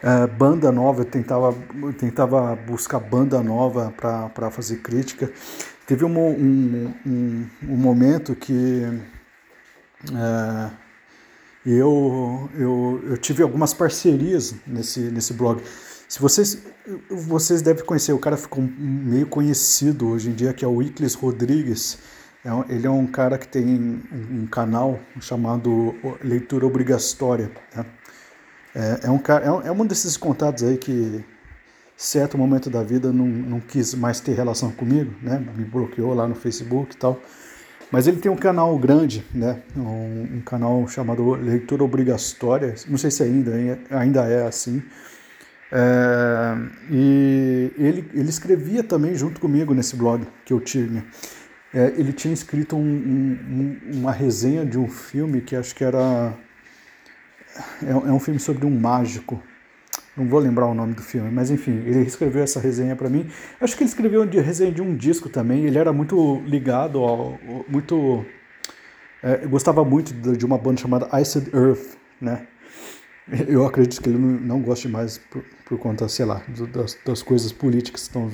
É, 0.00 0.28
banda 0.28 0.70
nova, 0.70 1.00
eu 1.00 1.04
tentava, 1.04 1.52
eu 1.82 1.92
tentava 1.92 2.54
buscar 2.54 3.00
banda 3.00 3.42
nova 3.42 3.92
para 3.96 4.48
fazer 4.48 4.76
crítica. 4.76 5.28
Teve 5.88 6.04
um, 6.04 6.16
um, 6.16 6.94
um, 7.04 7.46
um 7.64 7.76
momento 7.76 8.36
que 8.36 8.84
é, 10.14 10.70
eu, 11.66 12.48
eu, 12.54 13.00
eu 13.10 13.16
tive 13.18 13.42
algumas 13.42 13.74
parcerias 13.74 14.54
nesse, 14.66 15.00
nesse 15.00 15.32
blog. 15.32 15.62
Se 16.08 16.20
vocês, 16.20 16.58
vocês 17.10 17.60
devem 17.60 17.84
conhecer, 17.84 18.12
o 18.12 18.18
cara 18.18 18.36
ficou 18.36 18.62
meio 18.62 19.26
conhecido 19.26 20.08
hoje 20.08 20.30
em 20.30 20.32
dia, 20.32 20.54
que 20.54 20.64
é 20.64 20.68
o 20.68 20.82
Iclis 20.82 21.14
Rodrigues. 21.14 21.98
É, 22.44 22.74
ele 22.74 22.86
é 22.86 22.90
um 22.90 23.06
cara 23.06 23.36
que 23.36 23.46
tem 23.46 23.66
um, 23.66 24.42
um 24.42 24.46
canal 24.46 24.98
chamado 25.20 25.94
Leitura 26.22 26.66
Obrigatória. 26.66 27.50
Né? 27.76 27.84
É, 28.74 29.00
é, 29.04 29.10
um, 29.10 29.16
é, 29.16 29.68
é 29.68 29.72
um 29.72 29.84
desses 29.84 30.16
contatos 30.16 30.62
aí 30.62 30.78
que, 30.78 31.22
certo 31.96 32.38
momento 32.38 32.70
da 32.70 32.82
vida, 32.82 33.12
não, 33.12 33.26
não 33.26 33.60
quis 33.60 33.92
mais 33.94 34.20
ter 34.20 34.32
relação 34.32 34.70
comigo, 34.70 35.12
né? 35.20 35.44
Me 35.56 35.64
bloqueou 35.64 36.14
lá 36.14 36.26
no 36.28 36.34
Facebook 36.34 36.94
e 36.94 36.98
tal. 36.98 37.20
Mas 37.90 38.06
ele 38.06 38.18
tem 38.18 38.30
um 38.30 38.36
canal 38.36 38.78
grande, 38.78 39.24
né? 39.34 39.62
Um, 39.76 40.36
um 40.36 40.40
canal 40.44 40.86
chamado 40.88 41.30
Leitura 41.34 41.82
Obrigatória. 41.82 42.74
Não 42.86 42.98
sei 42.98 43.10
se 43.10 43.22
ainda, 43.22 43.78
ainda 43.90 44.24
é 44.26 44.46
assim. 44.46 44.82
É, 45.70 46.56
e 46.90 47.72
ele, 47.78 48.10
ele 48.14 48.28
escrevia 48.28 48.82
também 48.82 49.14
junto 49.14 49.40
comigo 49.40 49.74
nesse 49.74 49.96
blog 49.96 50.26
que 50.44 50.52
eu 50.52 50.60
tinha. 50.60 51.04
É, 51.72 51.92
ele 51.96 52.12
tinha 52.12 52.32
escrito 52.32 52.76
um, 52.76 52.80
um, 52.80 53.78
uma 53.98 54.12
resenha 54.12 54.64
de 54.64 54.78
um 54.78 54.88
filme 54.88 55.40
que 55.40 55.54
acho 55.54 55.74
que 55.74 55.84
era. 55.84 56.32
É, 57.82 57.90
é, 57.90 57.94
um 57.94 58.20
filme 58.20 58.40
sobre 58.40 58.64
um 58.64 58.78
mágico. 58.78 59.42
Não 60.18 60.26
vou 60.26 60.40
lembrar 60.40 60.66
o 60.66 60.74
nome 60.74 60.94
do 60.94 61.02
filme, 61.02 61.30
mas 61.30 61.48
enfim, 61.48 61.80
ele 61.86 62.00
escreveu 62.00 62.42
essa 62.42 62.58
resenha 62.58 62.96
para 62.96 63.08
mim. 63.08 63.30
Acho 63.60 63.76
que 63.76 63.84
ele 63.84 63.88
escreveu 63.88 64.22
uma 64.22 64.42
resenha 64.42 64.72
de 64.72 64.82
um 64.82 64.96
disco 64.96 65.28
também. 65.28 65.64
Ele 65.64 65.78
era 65.78 65.92
muito 65.92 66.42
ligado 66.44 66.98
ao. 66.98 67.38
muito. 67.68 68.26
É, 69.22 69.46
gostava 69.46 69.84
muito 69.84 70.12
de 70.36 70.44
uma 70.44 70.58
banda 70.58 70.80
chamada 70.80 71.08
Iced 71.20 71.54
Earth, 71.54 71.96
né? 72.20 72.48
Eu 73.46 73.64
acredito 73.64 74.02
que 74.02 74.08
ele 74.08 74.18
não 74.18 74.60
goste 74.60 74.88
mais 74.88 75.18
por, 75.18 75.44
por 75.66 75.78
conta, 75.78 76.08
sei 76.08 76.24
lá, 76.24 76.42
das, 76.72 76.98
das 77.04 77.22
coisas 77.22 77.52
políticas 77.52 78.02
que 78.02 78.08
estão 78.08 78.28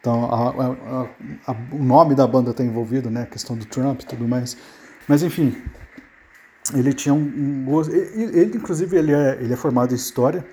então, 0.00 0.24
a, 0.24 0.48
a, 0.48 1.52
a, 1.52 1.56
o 1.72 1.82
nome 1.82 2.14
da 2.14 2.26
banda 2.26 2.52
está 2.52 2.64
envolvido, 2.64 3.10
né? 3.10 3.22
A 3.22 3.26
questão 3.26 3.54
do 3.54 3.66
Trump 3.66 4.00
e 4.00 4.06
tudo 4.06 4.26
mais. 4.26 4.56
Mas, 5.06 5.22
enfim, 5.22 5.54
ele 6.74 6.92
tinha 6.94 7.14
um, 7.14 7.20
um 7.20 7.80
ele, 7.82 8.40
ele, 8.40 8.56
inclusive, 8.56 8.96
ele 8.96 9.12
é, 9.12 9.38
ele 9.40 9.52
é 9.52 9.56
formado 9.56 9.92
em 9.92 9.96
História 9.96 10.44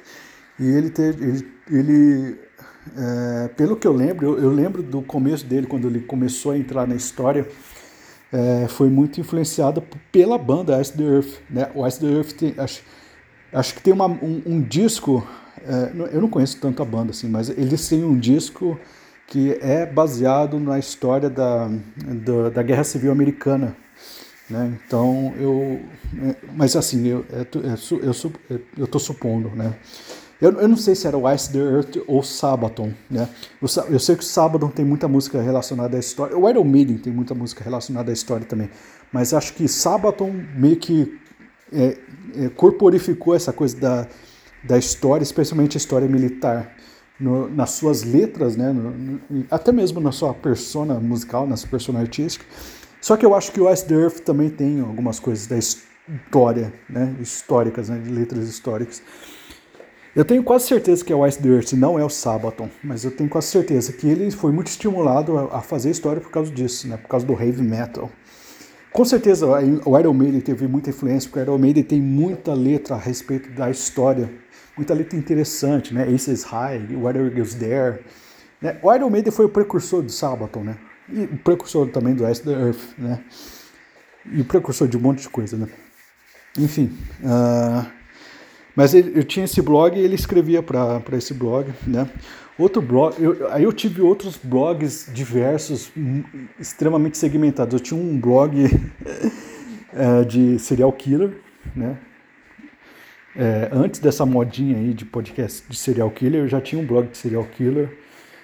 e 0.60 0.66
ele 0.66 0.90
teve, 0.90 1.24
ele, 1.24 1.48
ele 1.70 2.40
é, 2.96 3.48
pelo 3.50 3.76
que 3.76 3.88
eu 3.88 3.94
lembro, 3.94 4.26
eu, 4.26 4.40
eu, 4.40 4.50
lembro 4.52 4.82
do 4.82 5.02
começo 5.02 5.46
dele, 5.46 5.68
quando 5.68 5.88
ele 5.88 6.00
começou 6.02 6.52
a 6.52 6.58
entrar 6.58 6.88
na 6.88 6.96
História, 6.96 7.48
é, 8.32 8.68
foi 8.68 8.90
muito 8.90 9.20
influenciado 9.20 9.84
pela 10.12 10.38
banda 10.38 10.80
Ice 10.82 10.94
the 10.94 11.04
Earth. 11.04 11.40
Né? 11.50 11.70
O 11.74 11.86
Ice 11.86 12.00
the 12.00 12.08
Earth 12.08 12.32
tem, 12.34 12.54
acho, 12.58 12.82
acho 13.52 13.74
que 13.74 13.82
tem 13.82 13.94
uma, 13.94 14.08
um, 14.08 14.42
um 14.46 14.62
disco, 14.62 15.26
é, 15.66 15.92
eu 16.14 16.22
não 16.22 16.30
conheço 16.30 16.60
tanto 16.60 16.82
a 16.82 16.86
banda 16.86 17.12
assim, 17.12 17.28
mas 17.28 17.50
eles 17.50 17.88
têm 17.88 18.04
um 18.04 18.18
disco 18.18 18.80
que 19.28 19.58
é 19.62 19.86
baseado 19.86 20.60
na 20.60 20.80
história 20.80 21.30
da, 21.30 21.70
da, 21.98 22.50
da 22.50 22.64
Guerra 22.64 22.84
Civil 22.84 23.12
Americana. 23.12 23.76
Né? 24.50 24.80
Então, 24.86 25.34
eu. 25.38 25.82
É, 26.24 26.36
mas 26.56 26.74
assim, 26.78 27.06
eu 27.06 27.26
é, 27.34 27.46
eu, 27.54 28.00
eu, 28.00 28.62
eu 28.78 28.86
estou 28.86 29.00
supondo, 29.00 29.50
né? 29.50 29.74
Eu, 30.40 30.52
eu 30.60 30.68
não 30.68 30.78
sei 30.78 30.94
se 30.94 31.08
era 31.08 31.18
o 31.18 31.32
Ice 31.34 31.52
the 31.52 31.60
Earth 31.60 31.98
ou 32.08 32.22
Sabaton, 32.22 32.94
né? 33.10 33.28
Eu, 33.62 33.68
eu 33.90 34.00
sei 34.00 34.16
que 34.16 34.24
o 34.24 34.26
Sabaton 34.26 34.70
tem 34.70 34.86
muita 34.86 35.08
música 35.08 35.42
relacionada 35.42 35.98
à 35.98 36.00
história. 36.00 36.38
O 36.38 36.48
Iron 36.48 36.64
Maiden 36.64 36.98
tem 36.98 37.12
muita 37.12 37.34
música 37.34 37.64
relacionada 37.64 38.12
à 38.12 38.14
história 38.14 38.46
também. 38.46 38.70
Mas 39.12 39.34
acho 39.34 39.54
que 39.54 39.68
Sabaton 39.68 40.32
meio 40.56 40.78
que 40.78 41.20
é, 41.74 41.98
é, 42.36 42.50
corporificou 42.50 43.34
essa 43.36 43.52
coisa 43.52 43.78
da, 43.80 44.08
da 44.64 44.78
história, 44.78 45.24
especialmente 45.24 45.78
a 45.78 45.80
história 45.80 46.08
militar 46.08 46.76
no, 47.20 47.50
nas 47.50 47.72
suas 47.72 48.04
letras, 48.04 48.56
né, 48.56 48.72
no, 48.72 49.20
até 49.50 49.72
mesmo 49.72 50.00
na 50.00 50.12
sua 50.12 50.34
persona 50.34 50.96
musical, 51.00 51.48
na 51.48 51.58
sua 51.58 51.70
persona 51.70 52.00
artística. 52.00 52.46
Só 53.02 53.18
que 53.18 53.26
eu 53.26 53.34
acho 53.34 53.52
que 53.52 53.62
o 53.62 53.72
Ice 53.72 53.86
the 53.86 53.96
Earth 53.96 54.20
também 54.20 54.50
tem 54.50 54.80
algumas 54.82 55.20
coisas 55.20 55.48
da 55.48 55.58
história, 55.58 56.74
né, 56.90 57.16
históricas, 57.20 57.90
né, 57.90 58.00
de 58.00 58.10
letras 58.10 58.48
históricas. 58.48 59.02
Eu 60.18 60.26
tenho 60.26 60.44
quase 60.44 60.66
certeza 60.66 61.06
que 61.06 61.14
é 61.14 61.16
o 61.16 61.26
Ice 61.26 61.40
the 61.42 61.48
Earth, 61.48 61.74
não 61.74 61.98
é 61.98 62.04
o 62.04 62.10
Sabaton, 62.10 62.70
mas 62.84 63.06
eu 63.06 63.12
tenho 63.12 63.30
quase 63.30 63.48
certeza 63.48 63.94
que 63.94 64.10
ele 64.10 64.30
foi 64.32 64.52
muito 64.52 64.68
estimulado 64.68 65.38
a, 65.38 65.62
fazer 65.62 65.92
história 65.92 66.20
por 66.20 66.32
causa 66.32 66.52
disso, 66.52 66.88
né, 66.88 66.98
por 66.98 67.08
causa 67.08 67.26
do 67.26 67.34
heavy 67.34 67.62
metal. 67.62 68.10
Com 68.92 69.06
certeza 69.06 69.46
o 69.86 70.00
Iron 70.00 70.14
Maiden 70.14 70.42
teve 70.42 70.68
muita 70.68 70.90
influência, 70.90 71.30
porque 71.30 71.40
o 71.40 71.44
Iron 71.44 71.60
Maiden 71.60 71.84
tem 71.84 72.02
muita 72.02 72.54
letra 72.54 72.96
a 72.96 72.98
respeito 72.98 73.52
da 73.52 73.70
história 73.70 74.28
muita 74.78 74.94
letra 74.94 75.18
interessante, 75.18 75.94
né? 75.94 76.04
Aces 76.04 76.44
High, 76.44 76.96
Whatever 76.96 77.34
Goes 77.34 77.56
There. 77.56 78.00
Né? 78.62 78.78
O 78.82 78.94
Iron 78.94 79.10
Maiden 79.10 79.32
foi 79.32 79.46
o 79.46 79.50
precursor 79.50 80.04
do 80.04 80.12
Sabaton, 80.12 80.64
né? 80.64 80.78
E 81.10 81.24
o 81.24 81.38
precursor 81.38 81.90
também 81.90 82.14
do 82.14 82.30
Ice 82.30 82.44
the 82.44 82.52
Earth, 82.52 82.98
né? 82.98 83.24
E 84.32 84.42
o 84.42 84.46
precursor 84.46 84.88
de 84.88 84.98
um 84.98 85.00
monte 85.00 85.22
de 85.22 85.30
coisa, 85.30 85.58
né? 85.58 85.68
Enfim, 86.58 86.96
uh, 87.24 87.97
mas 88.78 88.94
eu 88.94 89.24
tinha 89.24 89.46
esse 89.46 89.60
blog 89.60 89.98
e 89.98 90.04
ele 90.04 90.14
escrevia 90.14 90.62
para 90.62 91.18
esse 91.18 91.34
blog, 91.34 91.74
né? 91.88 92.08
Outro 92.60 92.80
blog, 92.80 93.16
eu, 93.20 93.52
aí 93.52 93.64
eu 93.64 93.74
tive 93.74 94.04
outros 94.04 94.38
blogs 94.38 95.10
diversos, 95.12 95.92
hum, 95.98 96.24
extremamente 96.60 97.18
segmentados. 97.18 97.74
Eu 97.74 97.80
tinha 97.80 98.00
um 98.00 98.20
blog 98.20 98.66
uh, 98.66 100.26
de 100.30 100.60
serial 100.60 100.94
killer, 100.94 101.42
né? 101.76 101.98
É, 103.36 103.68
antes 103.74 104.00
dessa 104.00 104.28
modinha 104.28 104.78
aí 104.78 104.94
de 104.94 105.06
podcast 105.06 105.64
de 105.68 105.76
serial 105.76 106.12
killer, 106.12 106.42
eu 106.42 106.48
já 106.48 106.62
tinha 106.62 106.80
um 106.80 106.86
blog 106.86 107.08
de 107.08 107.18
serial 107.18 107.46
killer. 107.46 107.90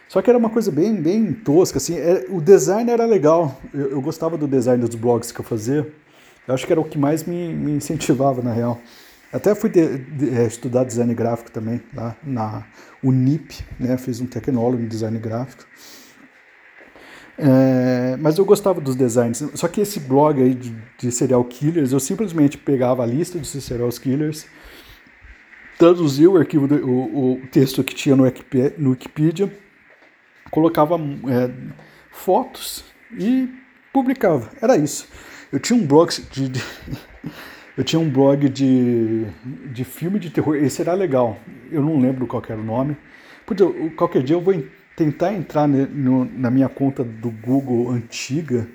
Só 0.07 0.19
que 0.19 0.31
era 0.31 0.39
uma 0.39 0.49
coisa 0.49 0.71
bem, 0.71 0.95
bem 0.95 1.31
tosca, 1.31 1.77
assim. 1.77 1.95
É, 1.95 2.25
o 2.29 2.41
design 2.41 2.89
era 2.89 3.05
legal. 3.05 3.61
Eu, 3.71 3.91
eu, 3.91 4.01
gostava 4.01 4.35
do 4.35 4.47
design 4.47 4.83
dos 4.83 4.95
blogs 4.95 5.31
que 5.31 5.39
eu 5.39 5.45
fazia. 5.45 5.87
Eu 6.47 6.55
acho 6.55 6.65
que 6.65 6.73
era 6.73 6.81
o 6.81 6.85
que 6.85 6.97
mais 6.97 7.23
me, 7.23 7.53
me 7.53 7.71
incentivava, 7.73 8.41
na 8.41 8.51
real. 8.51 8.81
Até 9.33 9.55
fui 9.55 9.69
de, 9.69 9.97
de, 9.97 10.29
é, 10.29 10.45
estudar 10.45 10.83
design 10.83 11.13
gráfico 11.13 11.51
também, 11.51 11.81
lá 11.93 12.15
na 12.23 12.65
Unip, 13.03 13.65
né? 13.79 13.97
Fiz 13.97 14.21
um 14.21 14.27
tecnólogo 14.27 14.83
em 14.83 14.87
design 14.87 15.17
gráfico. 15.17 15.65
É, 17.37 18.15
mas 18.19 18.37
eu 18.37 18.45
gostava 18.45 18.79
dos 18.79 18.95
designs. 18.95 19.43
Só 19.55 19.67
que 19.67 19.81
esse 19.81 19.99
blog 19.99 20.41
aí 20.41 20.53
de, 20.53 20.75
de 20.99 21.11
serial 21.11 21.43
killers, 21.43 21.91
eu 21.91 21.99
simplesmente 21.99 22.57
pegava 22.57 23.01
a 23.01 23.05
lista 23.05 23.39
de 23.39 23.47
serial 23.47 23.89
killers 23.89 24.45
traduzia 25.77 26.29
o 26.29 26.37
arquivo, 26.37 26.67
do, 26.67 26.75
o, 26.75 27.33
o, 27.33 27.47
texto 27.47 27.83
que 27.83 27.93
tinha 27.93 28.15
no, 28.15 28.23
no 28.77 28.89
Wikipedia, 28.91 29.51
colocava 30.49 30.95
é, 30.95 31.51
fotos 32.11 32.85
e 33.11 33.49
publicava. 33.91 34.49
Era 34.61 34.77
isso. 34.77 35.07
Eu 35.51 35.59
tinha 35.59 35.77
um 35.77 35.85
blog 35.85 36.09
de, 36.31 36.49
de 36.49 36.61
eu 37.77 37.83
tinha 37.83 37.99
um 37.99 38.09
blog 38.09 38.49
de, 38.49 39.25
de 39.71 39.83
filme 39.83 40.19
de 40.19 40.29
terror. 40.29 40.55
Esse 40.55 40.81
era 40.81 40.93
legal. 40.93 41.37
Eu 41.71 41.81
não 41.81 41.99
lembro 41.99 42.27
qual 42.27 42.43
era 42.47 42.59
o 42.59 42.63
nome. 42.63 42.95
Podia, 43.45 43.65
qualquer 43.91 44.23
dia 44.23 44.35
eu 44.35 44.41
vou 44.41 44.53
tentar 44.95 45.33
entrar 45.33 45.67
no, 45.67 46.25
na 46.25 46.51
minha 46.51 46.69
conta 46.69 47.03
do 47.03 47.31
Google 47.31 47.89
antiga, 47.91 48.67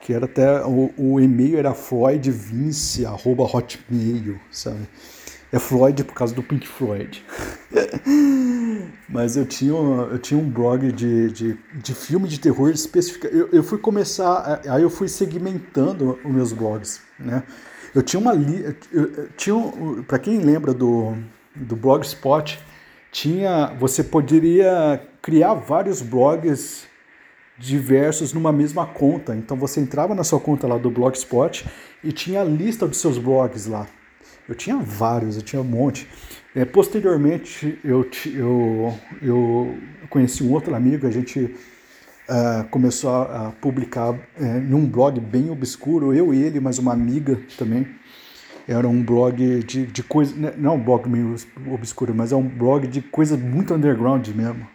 que 0.00 0.12
era 0.12 0.26
até 0.26 0.62
o, 0.64 0.92
o 0.96 1.20
e-mail 1.20 1.58
era 1.58 1.74
floydvince@hotmail, 1.74 4.38
sabe? 4.50 4.86
é 5.52 5.58
Floyd 5.58 6.04
por 6.04 6.14
causa 6.14 6.34
do 6.34 6.42
Pink 6.42 6.66
Floyd. 6.66 7.24
Mas 9.08 9.36
eu 9.36 9.46
tinha, 9.46 9.72
eu 9.72 10.18
tinha 10.18 10.38
um 10.38 10.48
blog 10.48 10.92
de, 10.92 11.30
de, 11.30 11.58
de 11.74 11.94
filme 11.94 12.28
de 12.28 12.38
terror 12.38 12.70
específico. 12.70 13.26
Eu, 13.26 13.48
eu 13.50 13.62
fui 13.62 13.78
começar, 13.78 14.60
aí 14.68 14.82
eu 14.82 14.90
fui 14.90 15.08
segmentando 15.08 16.18
os 16.24 16.30
meus 16.30 16.52
blogs, 16.52 17.00
né? 17.18 17.42
Eu 17.94 18.02
tinha 18.02 18.20
uma 18.20 18.32
li, 18.32 18.76
eu, 18.92 19.28
tinha 19.36 19.56
um, 19.56 20.02
para 20.02 20.18
quem 20.18 20.38
lembra 20.38 20.72
do 20.74 21.16
do 21.60 21.76
Blogspot, 21.76 22.58
tinha, 23.10 23.74
você 23.78 24.04
poderia 24.04 25.02
criar 25.20 25.54
vários 25.54 26.02
blogs 26.02 26.86
diversos 27.58 28.32
numa 28.32 28.52
mesma 28.52 28.86
conta. 28.86 29.34
Então 29.34 29.56
você 29.56 29.80
entrava 29.80 30.14
na 30.14 30.22
sua 30.22 30.38
conta 30.38 30.66
lá 30.66 30.78
do 30.78 30.90
Blogspot 30.90 31.66
e 32.04 32.12
tinha 32.12 32.42
a 32.42 32.44
lista 32.44 32.86
dos 32.86 32.98
seus 32.98 33.18
blogs 33.18 33.66
lá. 33.66 33.86
Eu 34.48 34.54
tinha 34.54 34.76
vários, 34.78 35.36
eu 35.36 35.42
tinha 35.42 35.60
um 35.60 35.64
monte. 35.64 36.08
É, 36.54 36.64
posteriormente, 36.64 37.78
eu, 37.84 38.08
eu, 38.34 38.98
eu 39.20 39.78
conheci 40.08 40.42
um 40.42 40.52
outro 40.52 40.74
amigo, 40.74 41.06
a 41.06 41.10
gente 41.10 41.54
uh, 42.28 42.68
começou 42.68 43.10
a, 43.10 43.48
a 43.48 43.52
publicar 43.52 44.10
uh, 44.10 44.18
em 44.38 44.74
um 44.74 44.86
blog 44.86 45.18
bem 45.20 45.50
obscuro, 45.50 46.14
eu 46.14 46.32
e 46.34 46.42
ele, 46.42 46.60
mas 46.60 46.78
uma 46.78 46.92
amiga 46.92 47.40
também. 47.56 47.86
Era 48.66 48.86
um 48.86 49.02
blog 49.02 49.62
de, 49.64 49.86
de 49.86 50.02
coisa, 50.02 50.36
né, 50.36 50.52
não 50.58 50.72
é 50.72 50.74
um 50.74 50.82
blog 50.82 51.08
meio 51.08 51.34
obscuro, 51.72 52.14
mas 52.14 52.32
é 52.32 52.36
um 52.36 52.46
blog 52.46 52.86
de 52.86 53.00
coisa 53.00 53.34
muito 53.36 53.72
underground 53.72 54.28
mesmo. 54.28 54.68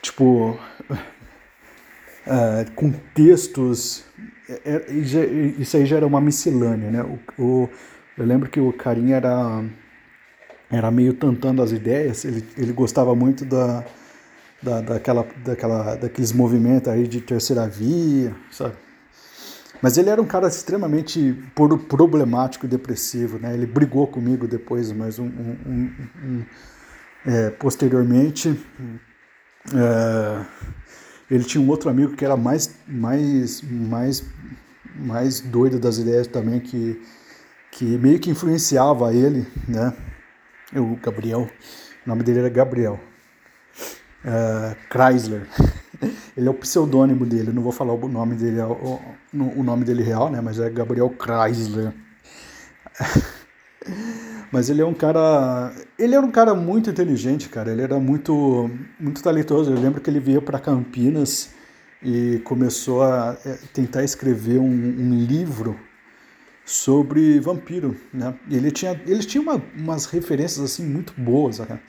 Tipo, 0.00 0.56
uh, 0.90 2.70
com 2.76 2.92
textos. 3.14 4.04
É, 4.48 4.76
é, 4.76 4.92
isso 4.92 5.76
aí 5.76 5.86
já 5.86 5.96
era 5.96 6.06
uma 6.06 6.20
miscelânea, 6.20 6.90
né? 6.90 7.02
O, 7.02 7.42
o, 7.42 7.68
eu 8.16 8.24
lembro 8.24 8.48
que 8.48 8.60
o 8.60 8.72
carinha 8.72 9.16
era, 9.16 9.64
era 10.70 10.90
meio 10.90 11.14
tantando 11.14 11.62
as 11.62 11.72
ideias, 11.72 12.24
ele, 12.24 12.44
ele 12.56 12.72
gostava 12.72 13.14
muito 13.14 13.44
da, 13.44 13.84
da, 14.62 14.80
daquela, 14.80 15.26
daquela, 15.44 15.94
daqueles 15.96 16.32
movimentos 16.32 16.88
aí 16.88 17.06
de 17.06 17.20
terceira 17.20 17.66
via, 17.66 18.34
sabe? 18.50 18.74
Mas 19.82 19.96
ele 19.96 20.10
era 20.10 20.20
um 20.20 20.26
cara 20.26 20.46
extremamente 20.46 21.32
problemático 21.88 22.66
e 22.66 22.68
depressivo, 22.68 23.38
né? 23.38 23.54
Ele 23.54 23.64
brigou 23.64 24.06
comigo 24.06 24.46
depois, 24.46 24.92
mas 24.92 25.18
um, 25.18 25.24
um, 25.26 25.90
um, 26.22 26.44
é, 27.24 27.50
posteriormente 27.50 28.60
é, 29.74 30.44
ele 31.30 31.44
tinha 31.44 31.62
um 31.62 31.68
outro 31.68 31.88
amigo 31.88 32.14
que 32.14 32.24
era 32.24 32.36
mais, 32.36 32.74
mais, 32.86 33.62
mais, 33.62 34.22
mais 34.96 35.40
doido 35.40 35.78
das 35.78 35.96
ideias 35.96 36.26
também, 36.26 36.60
que, 36.60 37.00
que 37.70 37.84
meio 37.84 38.18
que 38.18 38.30
influenciava 38.30 39.14
ele, 39.14 39.46
né? 39.66 39.94
O 40.74 40.96
Gabriel, 40.96 41.48
o 42.04 42.08
nome 42.08 42.22
dele 42.22 42.40
era 42.40 42.48
Gabriel. 42.50 43.00
Uh, 44.24 44.76
Chrysler. 44.90 45.46
ele 46.36 46.48
é 46.48 46.50
o 46.50 46.54
pseudônimo 46.54 47.24
dele, 47.24 47.52
não 47.52 47.62
vou 47.62 47.72
falar 47.72 47.94
o 47.94 48.08
nome 48.08 48.34
dele, 48.34 48.60
o, 48.60 49.00
o 49.32 49.62
nome 49.62 49.84
dele 49.84 50.02
real, 50.02 50.30
né? 50.30 50.40
Mas 50.40 50.58
é 50.58 50.68
Gabriel 50.70 51.14
Chrysler. 51.18 51.92
Mas 54.52 54.68
ele 54.68 54.82
é 54.82 54.84
um 54.84 54.94
cara, 54.94 55.72
ele 55.98 56.14
era 56.14 56.24
um 56.24 56.30
cara 56.30 56.54
muito 56.54 56.90
inteligente, 56.90 57.48
cara. 57.48 57.70
Ele 57.70 57.82
era 57.82 57.98
muito, 58.00 58.68
muito 58.98 59.22
talentoso. 59.22 59.70
Eu 59.70 59.80
lembro 59.80 60.00
que 60.00 60.10
ele 60.10 60.18
veio 60.18 60.42
para 60.42 60.58
Campinas 60.58 61.50
e 62.02 62.40
começou 62.44 63.02
a 63.02 63.36
é, 63.44 63.58
tentar 63.72 64.02
escrever 64.02 64.58
um, 64.58 64.64
um 64.64 65.14
livro 65.14 65.78
sobre 66.64 67.38
vampiro, 67.40 67.96
né? 68.12 68.34
Ele 68.50 68.70
tinha, 68.70 69.00
ele 69.06 69.20
tinha 69.20 69.40
uma, 69.40 69.62
umas 69.76 70.06
referências 70.06 70.64
assim 70.64 70.84
muito 70.84 71.12
boas, 71.16 71.58
cara. 71.58 71.80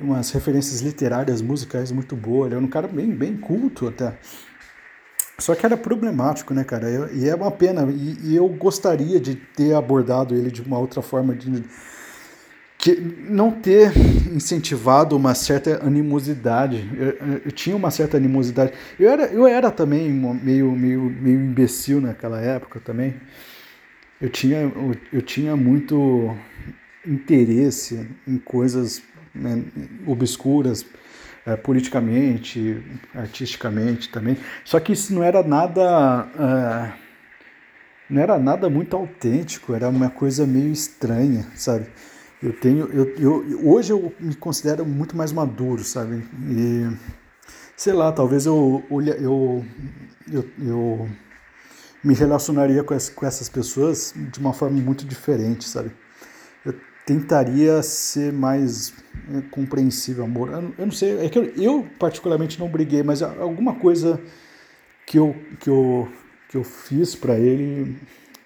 Umas 0.00 0.30
referências 0.30 0.80
literárias, 0.80 1.42
musicais 1.42 1.92
muito 1.92 2.16
boas. 2.16 2.46
Ele 2.46 2.56
era 2.56 2.64
um 2.64 2.68
cara 2.68 2.88
bem, 2.88 3.10
bem 3.10 3.36
culto 3.36 3.88
até. 3.88 4.14
Só 5.38 5.54
que 5.54 5.64
era 5.64 5.76
problemático, 5.76 6.52
né, 6.52 6.64
cara? 6.64 7.10
E 7.12 7.28
é 7.28 7.34
uma 7.34 7.50
pena. 7.50 7.90
E, 7.90 8.30
e 8.30 8.36
eu 8.36 8.48
gostaria 8.48 9.18
de 9.18 9.34
ter 9.34 9.74
abordado 9.74 10.34
ele 10.34 10.50
de 10.50 10.62
uma 10.62 10.78
outra 10.78 11.00
forma, 11.00 11.34
de 11.34 11.64
que 12.80 12.94
não 13.28 13.50
ter 13.50 13.92
incentivado 14.32 15.16
uma 15.16 15.34
certa 15.34 15.84
animosidade. 15.84 16.88
Eu, 16.96 17.40
eu, 17.44 17.52
tinha 17.52 17.76
uma 17.76 17.90
certa 17.90 18.16
animosidade. 18.16 18.72
Eu 18.98 19.10
era, 19.10 19.26
eu 19.26 19.46
era 19.46 19.70
também 19.70 20.10
meio, 20.10 20.72
meio, 20.72 21.02
meio 21.02 21.40
imbecil 21.40 22.00
naquela 22.00 22.40
época 22.40 22.80
também. 22.80 23.14
Eu 24.20 24.30
tinha, 24.30 24.58
eu, 24.58 24.96
eu 25.12 25.22
tinha 25.22 25.56
muito 25.56 26.34
interesse 27.06 28.06
em 28.26 28.38
coisas 28.38 29.02
né, 29.34 29.62
obscuras, 30.06 30.84
é, 31.46 31.56
politicamente, 31.56 32.82
artisticamente 33.14 34.08
também. 34.10 34.36
Só 34.64 34.78
que 34.78 34.92
isso 34.92 35.14
não 35.14 35.22
era 35.22 35.42
nada. 35.42 36.28
É, 36.38 37.10
não 38.10 38.20
era 38.20 38.38
nada 38.38 38.68
muito 38.68 38.96
autêntico, 38.96 39.72
era 39.72 39.88
uma 39.88 40.10
coisa 40.10 40.46
meio 40.46 40.72
estranha, 40.72 41.46
sabe? 41.54 41.86
Eu 42.42 42.52
tenho, 42.52 42.88
eu, 42.92 43.14
eu, 43.16 43.68
hoje 43.68 43.92
eu 43.92 44.12
me 44.18 44.34
considero 44.34 44.84
muito 44.84 45.16
mais 45.16 45.30
maduro, 45.30 45.84
sabe? 45.84 46.24
E 46.48 46.90
sei 47.76 47.92
lá, 47.92 48.10
talvez 48.10 48.46
eu, 48.46 48.82
eu, 48.90 49.64
eu, 50.32 50.44
eu 50.58 51.08
me 52.02 52.14
relacionaria 52.14 52.82
com, 52.82 52.96
com 53.14 53.26
essas 53.26 53.48
pessoas 53.48 54.12
de 54.16 54.38
uma 54.38 54.52
forma 54.52 54.80
muito 54.80 55.04
diferente, 55.04 55.68
sabe? 55.68 55.90
Tentaria 57.10 57.82
ser 57.82 58.32
mais 58.32 58.94
é, 59.34 59.40
compreensível, 59.50 60.22
amor. 60.22 60.48
Eu, 60.52 60.72
eu 60.78 60.86
não 60.86 60.92
sei, 60.92 61.18
é 61.18 61.28
que 61.28 61.36
eu, 61.36 61.44
eu, 61.56 61.86
particularmente 61.98 62.56
não 62.60 62.68
briguei, 62.68 63.02
mas 63.02 63.20
alguma 63.20 63.74
coisa 63.74 64.20
que 65.04 65.18
eu, 65.18 65.34
que 65.58 65.68
eu, 65.68 66.08
que 66.48 66.56
eu 66.56 66.62
fiz 66.62 67.16
para 67.16 67.36
ele, 67.36 67.96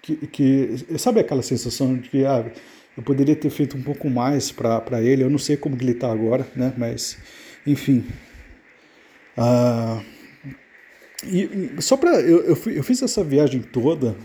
que, 0.01 0.15
que 0.15 0.97
sabe 0.97 1.19
aquela 1.19 1.43
sensação 1.43 1.95
de 1.95 2.09
que 2.09 2.25
ah, 2.25 2.43
eu 2.97 3.03
poderia 3.03 3.35
ter 3.35 3.51
feito 3.51 3.77
um 3.77 3.83
pouco 3.83 4.09
mais 4.09 4.51
para 4.51 4.99
ele. 4.99 5.23
Eu 5.23 5.29
não 5.29 5.37
sei 5.37 5.55
como 5.55 5.75
ele 5.75 5.91
está 5.91 6.11
agora, 6.11 6.47
né? 6.55 6.73
Mas, 6.75 7.19
enfim. 7.67 8.03
E, 11.23 11.69
e 11.77 11.81
só 11.83 11.95
para 11.95 12.19
eu, 12.19 12.41
eu, 12.45 12.57
eu, 12.65 12.83
fiz 12.83 12.99
essa 13.03 13.23
viagem 13.23 13.61
toda 13.61 14.15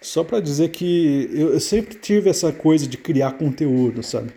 só 0.00 0.22
para 0.22 0.40
dizer 0.40 0.68
que 0.68 1.28
eu, 1.32 1.58
sempre 1.60 1.94
tive 1.94 2.30
essa 2.30 2.52
coisa 2.52 2.86
de 2.86 2.96
criar 2.96 3.32
conteúdo, 3.32 4.02
sabe? 4.02 4.30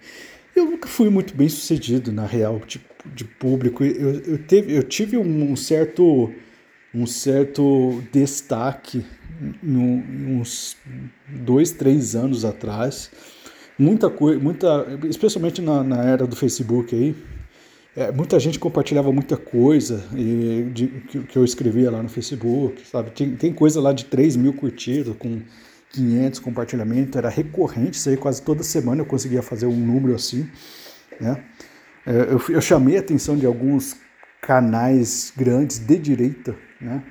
Eu 0.55 0.65
nunca 0.65 0.87
fui 0.87 1.09
muito 1.09 1.35
bem 1.35 1.47
sucedido 1.47 2.11
na 2.11 2.25
real, 2.25 2.59
tipo 2.61 2.85
de 3.15 3.23
público. 3.23 3.83
Eu, 3.83 4.21
eu, 4.21 4.37
teve, 4.37 4.75
eu 4.75 4.83
tive 4.83 5.17
um 5.17 5.55
certo 5.55 6.31
um 6.93 7.05
certo 7.05 8.03
destaque 8.11 9.05
uns 9.63 10.75
dois, 11.27 11.71
três 11.71 12.15
anos 12.15 12.43
atrás 12.43 13.09
muita 13.81 14.09
coisa, 14.09 14.39
muita, 14.39 14.85
especialmente 15.09 15.61
na, 15.61 15.83
na 15.83 16.03
era 16.03 16.27
do 16.27 16.35
Facebook 16.35 16.95
aí, 16.95 17.15
é, 17.95 18.11
muita 18.11 18.39
gente 18.39 18.57
compartilhava 18.57 19.11
muita 19.11 19.35
coisa 19.35 20.03
e, 20.15 20.69
de, 20.73 20.87
que, 20.87 21.19
que, 21.23 21.37
eu 21.37 21.43
escrevia 21.43 21.91
lá 21.91 22.01
no 22.01 22.07
Facebook, 22.07 22.87
sabe? 22.87 23.11
Tem, 23.11 23.35
tem 23.35 23.53
coisa 23.53 23.81
lá 23.81 23.91
de 23.91 24.05
3 24.05 24.37
mil 24.37 24.53
curtidas, 24.53 25.15
com 25.17 25.41
500 25.89 26.39
compartilhamentos, 26.39 27.15
era 27.17 27.29
recorrente, 27.29 27.97
isso 27.97 28.09
aí 28.09 28.15
quase 28.15 28.41
toda 28.41 28.63
semana 28.63 29.01
eu 29.01 29.05
conseguia 29.05 29.41
fazer 29.41 29.65
um 29.65 29.75
número 29.75 30.15
assim, 30.15 30.49
né? 31.19 31.43
É, 32.05 32.11
eu, 32.11 32.41
eu 32.49 32.61
chamei 32.61 32.97
a 32.97 33.01
atenção 33.01 33.35
de 33.35 33.45
alguns 33.45 33.97
canais 34.41 35.33
grandes 35.35 35.77
de 35.77 35.97
direita, 35.97 36.55
né? 36.79 37.03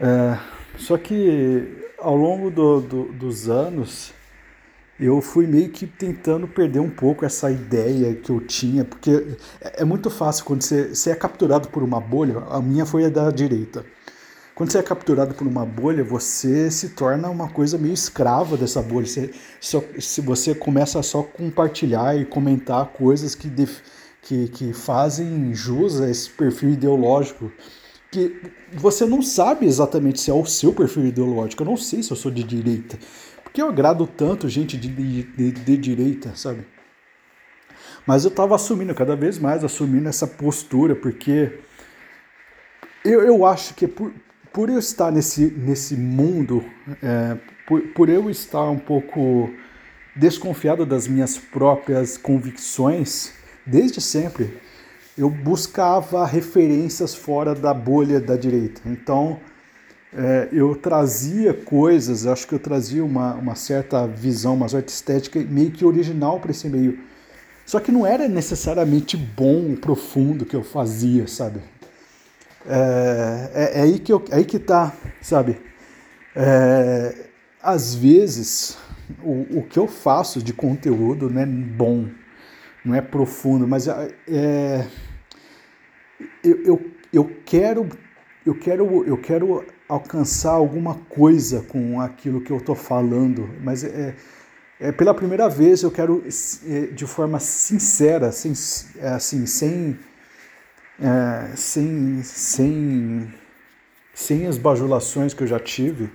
É, 0.00 0.38
só 0.78 0.96
que 0.96 1.76
ao 1.98 2.16
longo 2.16 2.50
do, 2.50 2.80
do, 2.80 3.04
dos 3.12 3.48
anos 3.48 4.14
eu 5.00 5.20
fui 5.20 5.46
meio 5.46 5.68
que 5.68 5.86
tentando 5.86 6.48
perder 6.48 6.80
um 6.80 6.90
pouco 6.90 7.24
essa 7.24 7.50
ideia 7.50 8.14
que 8.14 8.30
eu 8.30 8.40
tinha, 8.40 8.84
porque 8.84 9.36
é, 9.60 9.84
muito 9.84 10.10
fácil 10.10 10.44
quando 10.44 10.62
você, 10.62 10.94
você 10.94 11.10
é 11.10 11.14
capturado 11.14 11.68
por 11.68 11.82
uma 11.82 12.00
bolha, 12.00 12.38
a 12.50 12.60
minha 12.60 12.84
foi 12.84 13.04
a 13.04 13.08
da 13.08 13.30
direita. 13.30 13.84
Quando 14.54 14.72
você 14.72 14.78
é 14.78 14.82
capturado 14.82 15.34
por 15.34 15.46
uma 15.46 15.64
bolha, 15.64 16.02
você 16.02 16.68
se 16.68 16.88
torna 16.88 17.30
uma 17.30 17.48
coisa 17.48 17.78
meio 17.78 17.94
escrava 17.94 18.56
dessa 18.56 18.82
bolha. 18.82 19.06
Você, 19.06 19.30
só, 19.60 19.80
se 20.00 20.20
você 20.20 20.52
começa 20.52 20.98
a 20.98 21.02
só 21.02 21.22
compartilhar 21.22 22.18
e 22.18 22.24
comentar 22.24 22.86
coisas 22.86 23.36
que, 23.36 23.46
def, 23.48 23.78
que, 24.20 24.48
que 24.48 24.72
fazem 24.72 25.54
jus 25.54 26.00
a 26.00 26.10
esse 26.10 26.28
perfil 26.30 26.70
ideológico 26.70 27.52
que 28.10 28.40
você 28.72 29.04
não 29.04 29.20
sabe 29.20 29.66
exatamente 29.66 30.20
se 30.20 30.30
é 30.30 30.34
o 30.34 30.44
seu 30.44 30.72
perfil 30.72 31.06
ideológico. 31.06 31.62
Eu 31.62 31.66
não 31.66 31.76
sei 31.76 32.02
se 32.02 32.10
eu 32.10 32.16
sou 32.16 32.30
de 32.30 32.42
direita. 32.42 32.98
Porque 33.58 33.62
eu 33.64 33.70
agrado 33.70 34.06
tanto 34.06 34.48
gente 34.48 34.76
de, 34.76 34.86
de, 34.88 35.22
de, 35.24 35.50
de 35.50 35.76
direita, 35.76 36.30
sabe? 36.36 36.64
Mas 38.06 38.22
eu 38.22 38.28
estava 38.28 38.54
assumindo 38.54 38.94
cada 38.94 39.16
vez 39.16 39.36
mais, 39.36 39.64
assumindo 39.64 40.08
essa 40.08 40.28
postura, 40.28 40.94
porque 40.94 41.58
eu, 43.04 43.20
eu 43.20 43.44
acho 43.44 43.74
que 43.74 43.88
por, 43.88 44.12
por 44.52 44.70
eu 44.70 44.78
estar 44.78 45.10
nesse, 45.10 45.46
nesse 45.50 45.96
mundo, 45.96 46.64
é, 47.02 47.36
por, 47.66 47.82
por 47.88 48.08
eu 48.08 48.30
estar 48.30 48.62
um 48.70 48.78
pouco 48.78 49.50
desconfiado 50.14 50.86
das 50.86 51.08
minhas 51.08 51.36
próprias 51.36 52.16
convicções 52.16 53.32
desde 53.66 54.00
sempre. 54.00 54.56
Eu 55.16 55.28
buscava 55.28 56.24
referências 56.24 57.12
fora 57.12 57.56
da 57.56 57.74
bolha 57.74 58.20
da 58.20 58.36
direita. 58.36 58.82
Então, 58.86 59.40
é, 60.12 60.48
eu 60.52 60.74
trazia 60.74 61.52
coisas, 61.52 62.26
acho 62.26 62.46
que 62.46 62.54
eu 62.54 62.58
trazia 62.58 63.04
uma, 63.04 63.34
uma 63.34 63.54
certa 63.54 64.06
visão, 64.06 64.54
uma 64.54 64.68
certa 64.68 64.90
estética 64.90 65.38
meio 65.40 65.70
que 65.70 65.84
original 65.84 66.40
para 66.40 66.50
esse 66.50 66.68
meio. 66.68 66.98
Só 67.66 67.78
que 67.78 67.92
não 67.92 68.06
era 68.06 68.26
necessariamente 68.26 69.16
bom, 69.16 69.74
profundo 69.76 70.46
que 70.46 70.56
eu 70.56 70.64
fazia, 70.64 71.26
sabe? 71.28 71.60
É, 72.66 73.50
é, 73.54 73.78
é 73.80 73.82
aí, 73.82 73.98
que 73.98 74.12
eu, 74.12 74.24
é 74.30 74.36
aí 74.36 74.44
que 74.44 74.58
tá, 74.58 74.94
sabe? 75.20 75.60
É, 76.34 77.26
às 77.62 77.94
vezes, 77.94 78.78
o, 79.22 79.58
o 79.58 79.62
que 79.62 79.78
eu 79.78 79.86
faço 79.86 80.42
de 80.42 80.52
conteúdo 80.52 81.28
não 81.28 81.42
é 81.42 81.46
bom, 81.46 82.08
não 82.84 82.94
é 82.94 83.02
profundo, 83.02 83.68
mas 83.68 83.86
é, 83.86 84.14
é 84.26 84.86
eu, 86.42 86.62
eu, 86.64 86.90
eu 87.12 87.36
quero 87.44 87.88
eu 88.44 88.54
quero 88.54 89.04
eu 89.04 89.16
quero 89.16 89.64
alcançar 89.88 90.52
alguma 90.52 90.94
coisa 91.08 91.62
com 91.62 92.00
aquilo 92.00 92.40
que 92.40 92.52
eu 92.52 92.58
estou 92.58 92.74
falando, 92.74 93.48
mas 93.62 93.82
é, 93.82 94.14
é, 94.80 94.92
pela 94.92 95.14
primeira 95.14 95.48
vez 95.48 95.82
eu 95.82 95.90
quero 95.90 96.22
é, 96.66 96.86
de 96.86 97.06
forma 97.06 97.40
sincera, 97.40 98.30
sem, 98.30 98.52
é, 98.98 99.08
assim, 99.08 99.46
sem, 99.46 99.98
é, 101.00 101.56
sem, 101.56 102.22
sem, 102.22 103.34
sem 104.14 104.46
as 104.46 104.58
bajulações 104.58 105.34
que 105.34 105.42
eu 105.42 105.46
já 105.46 105.58
tive, 105.58 106.10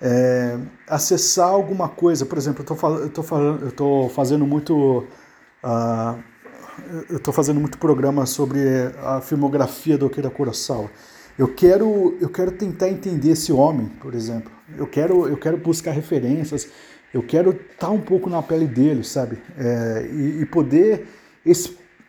é, 0.00 0.58
acessar 0.88 1.48
alguma 1.48 1.88
coisa. 1.88 2.24
Por 2.24 2.38
exemplo, 2.38 2.64
eu 2.68 3.06
estou 3.68 4.08
fazendo 4.08 4.46
muito. 4.46 5.06
Uh, 5.62 6.22
eu 7.08 7.18
estou 7.18 7.32
fazendo 7.32 7.60
muito 7.60 7.78
programa 7.78 8.26
sobre 8.26 8.60
a 9.02 9.20
filmografia 9.20 9.96
do 9.96 10.06
Akira 10.06 10.28
Kurosawa. 10.28 10.90
Eu 11.36 11.52
quero, 11.52 12.16
eu 12.20 12.28
quero 12.28 12.52
tentar 12.52 12.88
entender 12.88 13.30
esse 13.30 13.52
homem, 13.52 13.88
por 14.00 14.14
exemplo. 14.14 14.52
Eu 14.76 14.86
quero, 14.86 15.28
eu 15.28 15.36
quero 15.36 15.56
buscar 15.56 15.90
referências. 15.90 16.68
Eu 17.12 17.22
quero 17.22 17.50
estar 17.50 17.90
um 17.90 18.00
pouco 18.00 18.30
na 18.30 18.42
pele 18.42 18.66
dele, 18.66 19.02
sabe? 19.04 19.38
É, 19.58 20.08
e, 20.12 20.42
e, 20.42 20.46
poder 20.46 21.06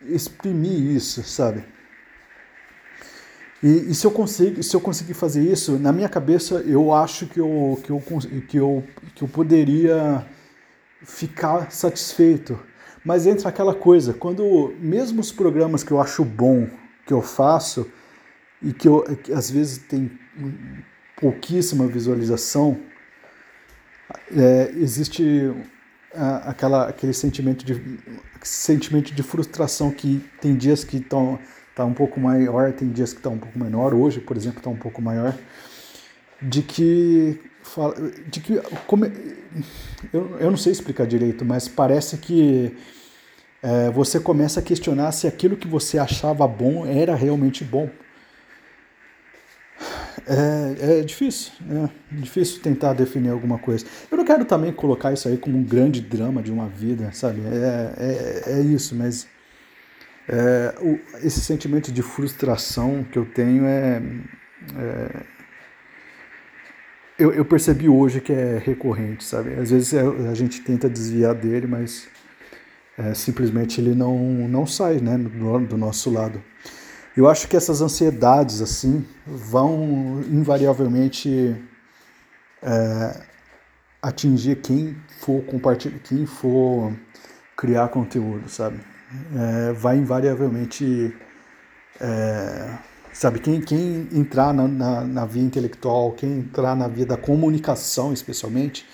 exprimir 0.04 0.96
isso, 0.96 1.22
sabe? 1.24 1.64
E, 3.62 3.90
e, 3.90 3.94
se 3.94 4.06
eu 4.06 4.10
conseguir, 4.10 4.62
se 4.62 4.74
eu 4.76 4.80
conseguir 4.80 5.14
fazer 5.14 5.42
isso, 5.42 5.78
na 5.78 5.92
minha 5.92 6.08
cabeça 6.08 6.56
eu 6.66 6.92
acho 6.92 7.26
que 7.26 7.40
eu, 7.40 7.80
que 7.82 7.90
eu, 7.90 8.02
que 8.48 8.56
eu, 8.58 8.84
que 9.14 9.22
eu 9.24 9.28
poderia 9.28 10.24
ficar 11.02 11.72
satisfeito. 11.72 12.58
Mas 13.04 13.26
entra 13.26 13.48
aquela 13.48 13.74
coisa, 13.74 14.12
quando 14.12 14.74
mesmo 14.80 15.20
os 15.20 15.30
programas 15.30 15.82
que 15.82 15.92
eu 15.92 16.00
acho 16.00 16.24
bom 16.24 16.68
que 17.06 17.12
eu 17.12 17.22
faço, 17.22 17.88
e 18.62 18.72
que, 18.72 18.88
eu, 18.88 19.02
que 19.16 19.32
às 19.32 19.50
vezes 19.50 19.78
tem 19.78 20.10
pouquíssima 21.20 21.86
visualização, 21.86 22.78
é, 24.36 24.72
existe 24.76 25.52
aquela, 26.44 26.88
aquele 26.88 27.12
sentimento 27.12 27.64
de, 27.64 27.98
sentimento 28.42 29.12
de 29.12 29.22
frustração 29.22 29.90
que 29.90 30.24
tem 30.40 30.56
dias 30.56 30.84
que 30.84 30.98
estão 30.98 31.38
tá 31.74 31.84
um 31.84 31.92
pouco 31.92 32.18
maior, 32.18 32.72
tem 32.72 32.88
dias 32.88 33.12
que 33.12 33.18
está 33.18 33.28
um 33.28 33.38
pouco 33.38 33.58
menor. 33.58 33.92
Hoje, 33.94 34.20
por 34.20 34.36
exemplo, 34.36 34.58
está 34.58 34.70
um 34.70 34.76
pouco 34.76 35.02
maior. 35.02 35.36
De 36.40 36.62
que. 36.62 37.40
De 38.30 38.40
que 38.40 38.60
como, 38.86 39.04
eu, 40.12 40.36
eu 40.38 40.50
não 40.50 40.56
sei 40.56 40.72
explicar 40.72 41.06
direito, 41.06 41.44
mas 41.44 41.66
parece 41.66 42.16
que 42.16 42.76
é, 43.62 43.90
você 43.90 44.20
começa 44.20 44.60
a 44.60 44.62
questionar 44.62 45.10
se 45.12 45.26
aquilo 45.26 45.56
que 45.56 45.66
você 45.66 45.98
achava 45.98 46.46
bom 46.46 46.86
era 46.86 47.14
realmente 47.14 47.64
bom. 47.64 47.90
É, 50.28 50.98
é 50.98 51.02
difícil, 51.02 51.52
é 51.70 51.88
difícil 52.16 52.60
tentar 52.60 52.94
definir 52.94 53.30
alguma 53.30 53.58
coisa. 53.58 53.86
Eu 54.10 54.18
não 54.18 54.24
quero 54.24 54.44
também 54.44 54.72
colocar 54.72 55.12
isso 55.12 55.28
aí 55.28 55.38
como 55.38 55.56
um 55.56 55.62
grande 55.62 56.00
drama 56.00 56.42
de 56.42 56.50
uma 56.50 56.66
vida, 56.68 57.10
sabe? 57.12 57.42
É, 57.46 57.92
é, 57.96 58.52
é 58.58 58.60
isso, 58.60 58.96
mas 58.96 59.28
é, 60.28 60.74
o, 60.80 60.98
esse 61.24 61.40
sentimento 61.40 61.92
de 61.92 62.02
frustração 62.02 63.04
que 63.04 63.18
eu 63.18 63.24
tenho 63.24 63.64
é. 63.66 64.02
é 64.76 65.36
eu, 67.18 67.32
eu, 67.32 67.44
percebi 67.44 67.88
hoje 67.88 68.20
que 68.20 68.32
é 68.32 68.58
recorrente, 68.58 69.24
sabe? 69.24 69.54
Às 69.54 69.70
vezes 69.70 69.94
é, 69.94 70.02
a 70.02 70.34
gente 70.34 70.60
tenta 70.60 70.88
desviar 70.88 71.34
dele, 71.34 71.66
mas 71.66 72.08
é, 72.98 73.14
simplesmente 73.14 73.80
ele 73.80 73.94
não, 73.94 74.18
não 74.48 74.66
sai 74.66 74.96
né, 74.96 75.16
do, 75.16 75.58
do 75.60 75.78
nosso 75.78 76.10
lado. 76.10 76.42
Eu 77.16 77.26
acho 77.28 77.48
que 77.48 77.56
essas 77.56 77.80
ansiedades 77.80 78.60
assim 78.60 79.06
vão 79.26 80.22
invariavelmente 80.28 81.56
é, 82.62 83.22
atingir 84.02 84.56
quem 84.56 84.94
for 85.20 85.42
compartilhar, 85.44 85.98
quem 86.00 86.26
for 86.26 86.92
criar 87.56 87.88
conteúdo, 87.88 88.50
sabe? 88.50 88.80
É, 89.34 89.72
vai 89.72 89.96
invariavelmente, 89.96 91.16
é, 91.98 92.76
sabe? 93.14 93.38
Quem, 93.38 93.62
quem 93.62 94.08
entrar 94.12 94.52
na, 94.52 94.68
na, 94.68 95.00
na 95.00 95.24
via 95.24 95.42
intelectual, 95.42 96.12
quem 96.12 96.40
entrar 96.40 96.76
na 96.76 96.86
via 96.86 97.06
da 97.06 97.16
comunicação, 97.16 98.12
especialmente, 98.12 98.86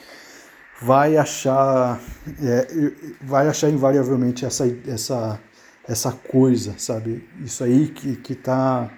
vai 0.81 1.17
achar, 1.17 2.01
é, 2.41 2.93
vai 3.21 3.49
achar 3.49 3.69
invariavelmente 3.69 4.45
essa 4.45 4.65
essa 4.87 5.41
essa 5.89 6.13
coisa, 6.13 6.75
sabe? 6.79 7.29
Isso 7.45 7.63
aí 7.65 7.89
que, 7.89 8.17
que 8.17 8.35
tá. 8.35 8.91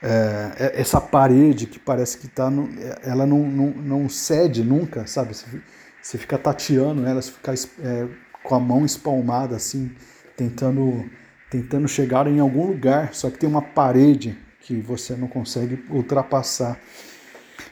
É, 0.00 0.52
é 0.58 0.80
essa 0.80 1.00
parede 1.00 1.66
que 1.66 1.78
parece 1.78 2.18
que 2.18 2.28
tá. 2.28 2.50
No, 2.50 2.68
ela 3.02 3.26
não, 3.26 3.40
não, 3.48 3.70
não 3.70 4.08
cede 4.08 4.62
nunca, 4.62 5.06
sabe? 5.06 5.34
Você, 5.34 6.18
fica 6.18 6.38
tateando 6.38 7.06
ela, 7.06 7.20
você 7.20 7.32
fica 7.32 7.54
é, 7.82 8.08
com 8.42 8.54
a 8.54 8.60
mão 8.60 8.84
espalmada 8.84 9.56
assim, 9.56 9.90
tentando, 10.36 11.04
tentando 11.50 11.88
chegar 11.88 12.26
em 12.26 12.38
algum 12.38 12.66
lugar, 12.66 13.12
só 13.12 13.30
que 13.30 13.38
tem 13.38 13.48
uma 13.48 13.62
parede 13.62 14.38
que 14.60 14.76
você 14.80 15.16
não 15.16 15.28
consegue 15.28 15.84
ultrapassar. 15.90 16.78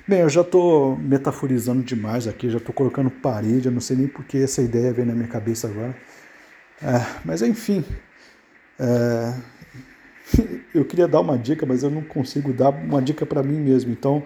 Bem, 0.08 0.20
eu 0.20 0.28
já 0.28 0.40
estou 0.40 0.96
metaforizando 0.96 1.82
demais 1.82 2.26
aqui, 2.26 2.48
já 2.48 2.58
estou 2.58 2.74
colocando 2.74 3.10
parede, 3.10 3.66
eu 3.66 3.72
não 3.72 3.80
sei 3.80 3.96
nem 3.96 4.08
porque 4.08 4.38
essa 4.38 4.62
ideia 4.62 4.92
veio 4.92 5.06
na 5.06 5.14
minha 5.14 5.28
cabeça 5.28 5.68
agora. 5.68 5.96
É, 6.82 7.04
mas 7.24 7.42
enfim, 7.42 7.84
é, 8.78 9.34
eu 10.74 10.84
queria 10.84 11.08
dar 11.08 11.20
uma 11.20 11.38
dica, 11.38 11.64
mas 11.64 11.82
eu 11.82 11.90
não 11.90 12.02
consigo 12.02 12.52
dar 12.52 12.70
uma 12.70 13.00
dica 13.00 13.24
para 13.24 13.42
mim 13.42 13.58
mesmo. 13.58 13.92
Então, 13.92 14.22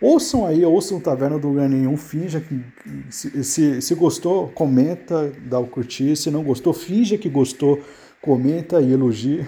ouçam 0.00 0.46
aí, 0.46 0.64
ouçam 0.64 1.00
Taverna 1.00 1.38
do 1.38 1.48
Lugar 1.48 1.68
Nenhum, 1.68 1.96
finja 1.96 2.40
que 2.40 2.60
se, 3.10 3.44
se, 3.44 3.80
se, 3.80 3.94
gostou, 3.94 4.48
comenta, 4.48 5.32
dá 5.44 5.58
o 5.58 5.66
curtir. 5.66 6.16
Se 6.16 6.30
não 6.30 6.42
gostou, 6.42 6.72
finja 6.72 7.16
que 7.16 7.28
gostou, 7.28 7.80
comenta 8.20 8.80
e 8.80 8.92
elogia, 8.92 9.46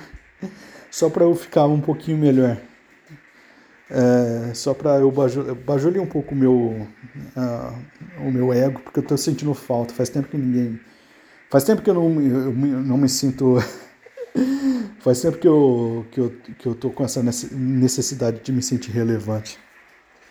só 0.91 1.11
para 1.11 1.25
eu 1.25 1.35
ficar 1.35 1.67
um 1.67 1.81
pouquinho 1.81 2.19
melhor. 2.19 2.59
É, 3.91 4.53
só 4.53 4.75
para 4.75 4.97
eu 4.97 5.11
bajular 5.11 6.03
um 6.03 6.07
pouco 6.07 6.35
o 6.35 6.37
meu, 6.37 6.53
uh, 6.55 7.75
o 8.21 8.31
meu 8.31 8.53
ego, 8.53 8.81
porque 8.81 8.99
eu 8.99 9.03
estou 9.03 9.17
sentindo 9.17 9.55
falta. 9.55 9.95
Faz 9.95 10.11
tempo 10.11 10.29
que 10.29 10.37
ninguém 10.37 10.79
Faz 11.51 11.65
tempo 11.65 11.81
que 11.81 11.89
eu 11.89 11.95
não, 11.95 12.21
eu 12.21 12.53
não 12.53 12.99
me 12.99 13.09
sinto. 13.09 13.57
Faz 15.01 15.21
tempo 15.21 15.39
que 15.39 15.49
eu, 15.49 16.07
que, 16.11 16.21
eu, 16.21 16.31
que 16.59 16.67
eu 16.67 16.75
tô 16.75 16.91
com 16.91 17.05
essa 17.05 17.23
necessidade 17.23 18.41
de 18.43 18.53
me 18.53 18.63
sentir 18.63 18.91
relevante. 18.91 19.59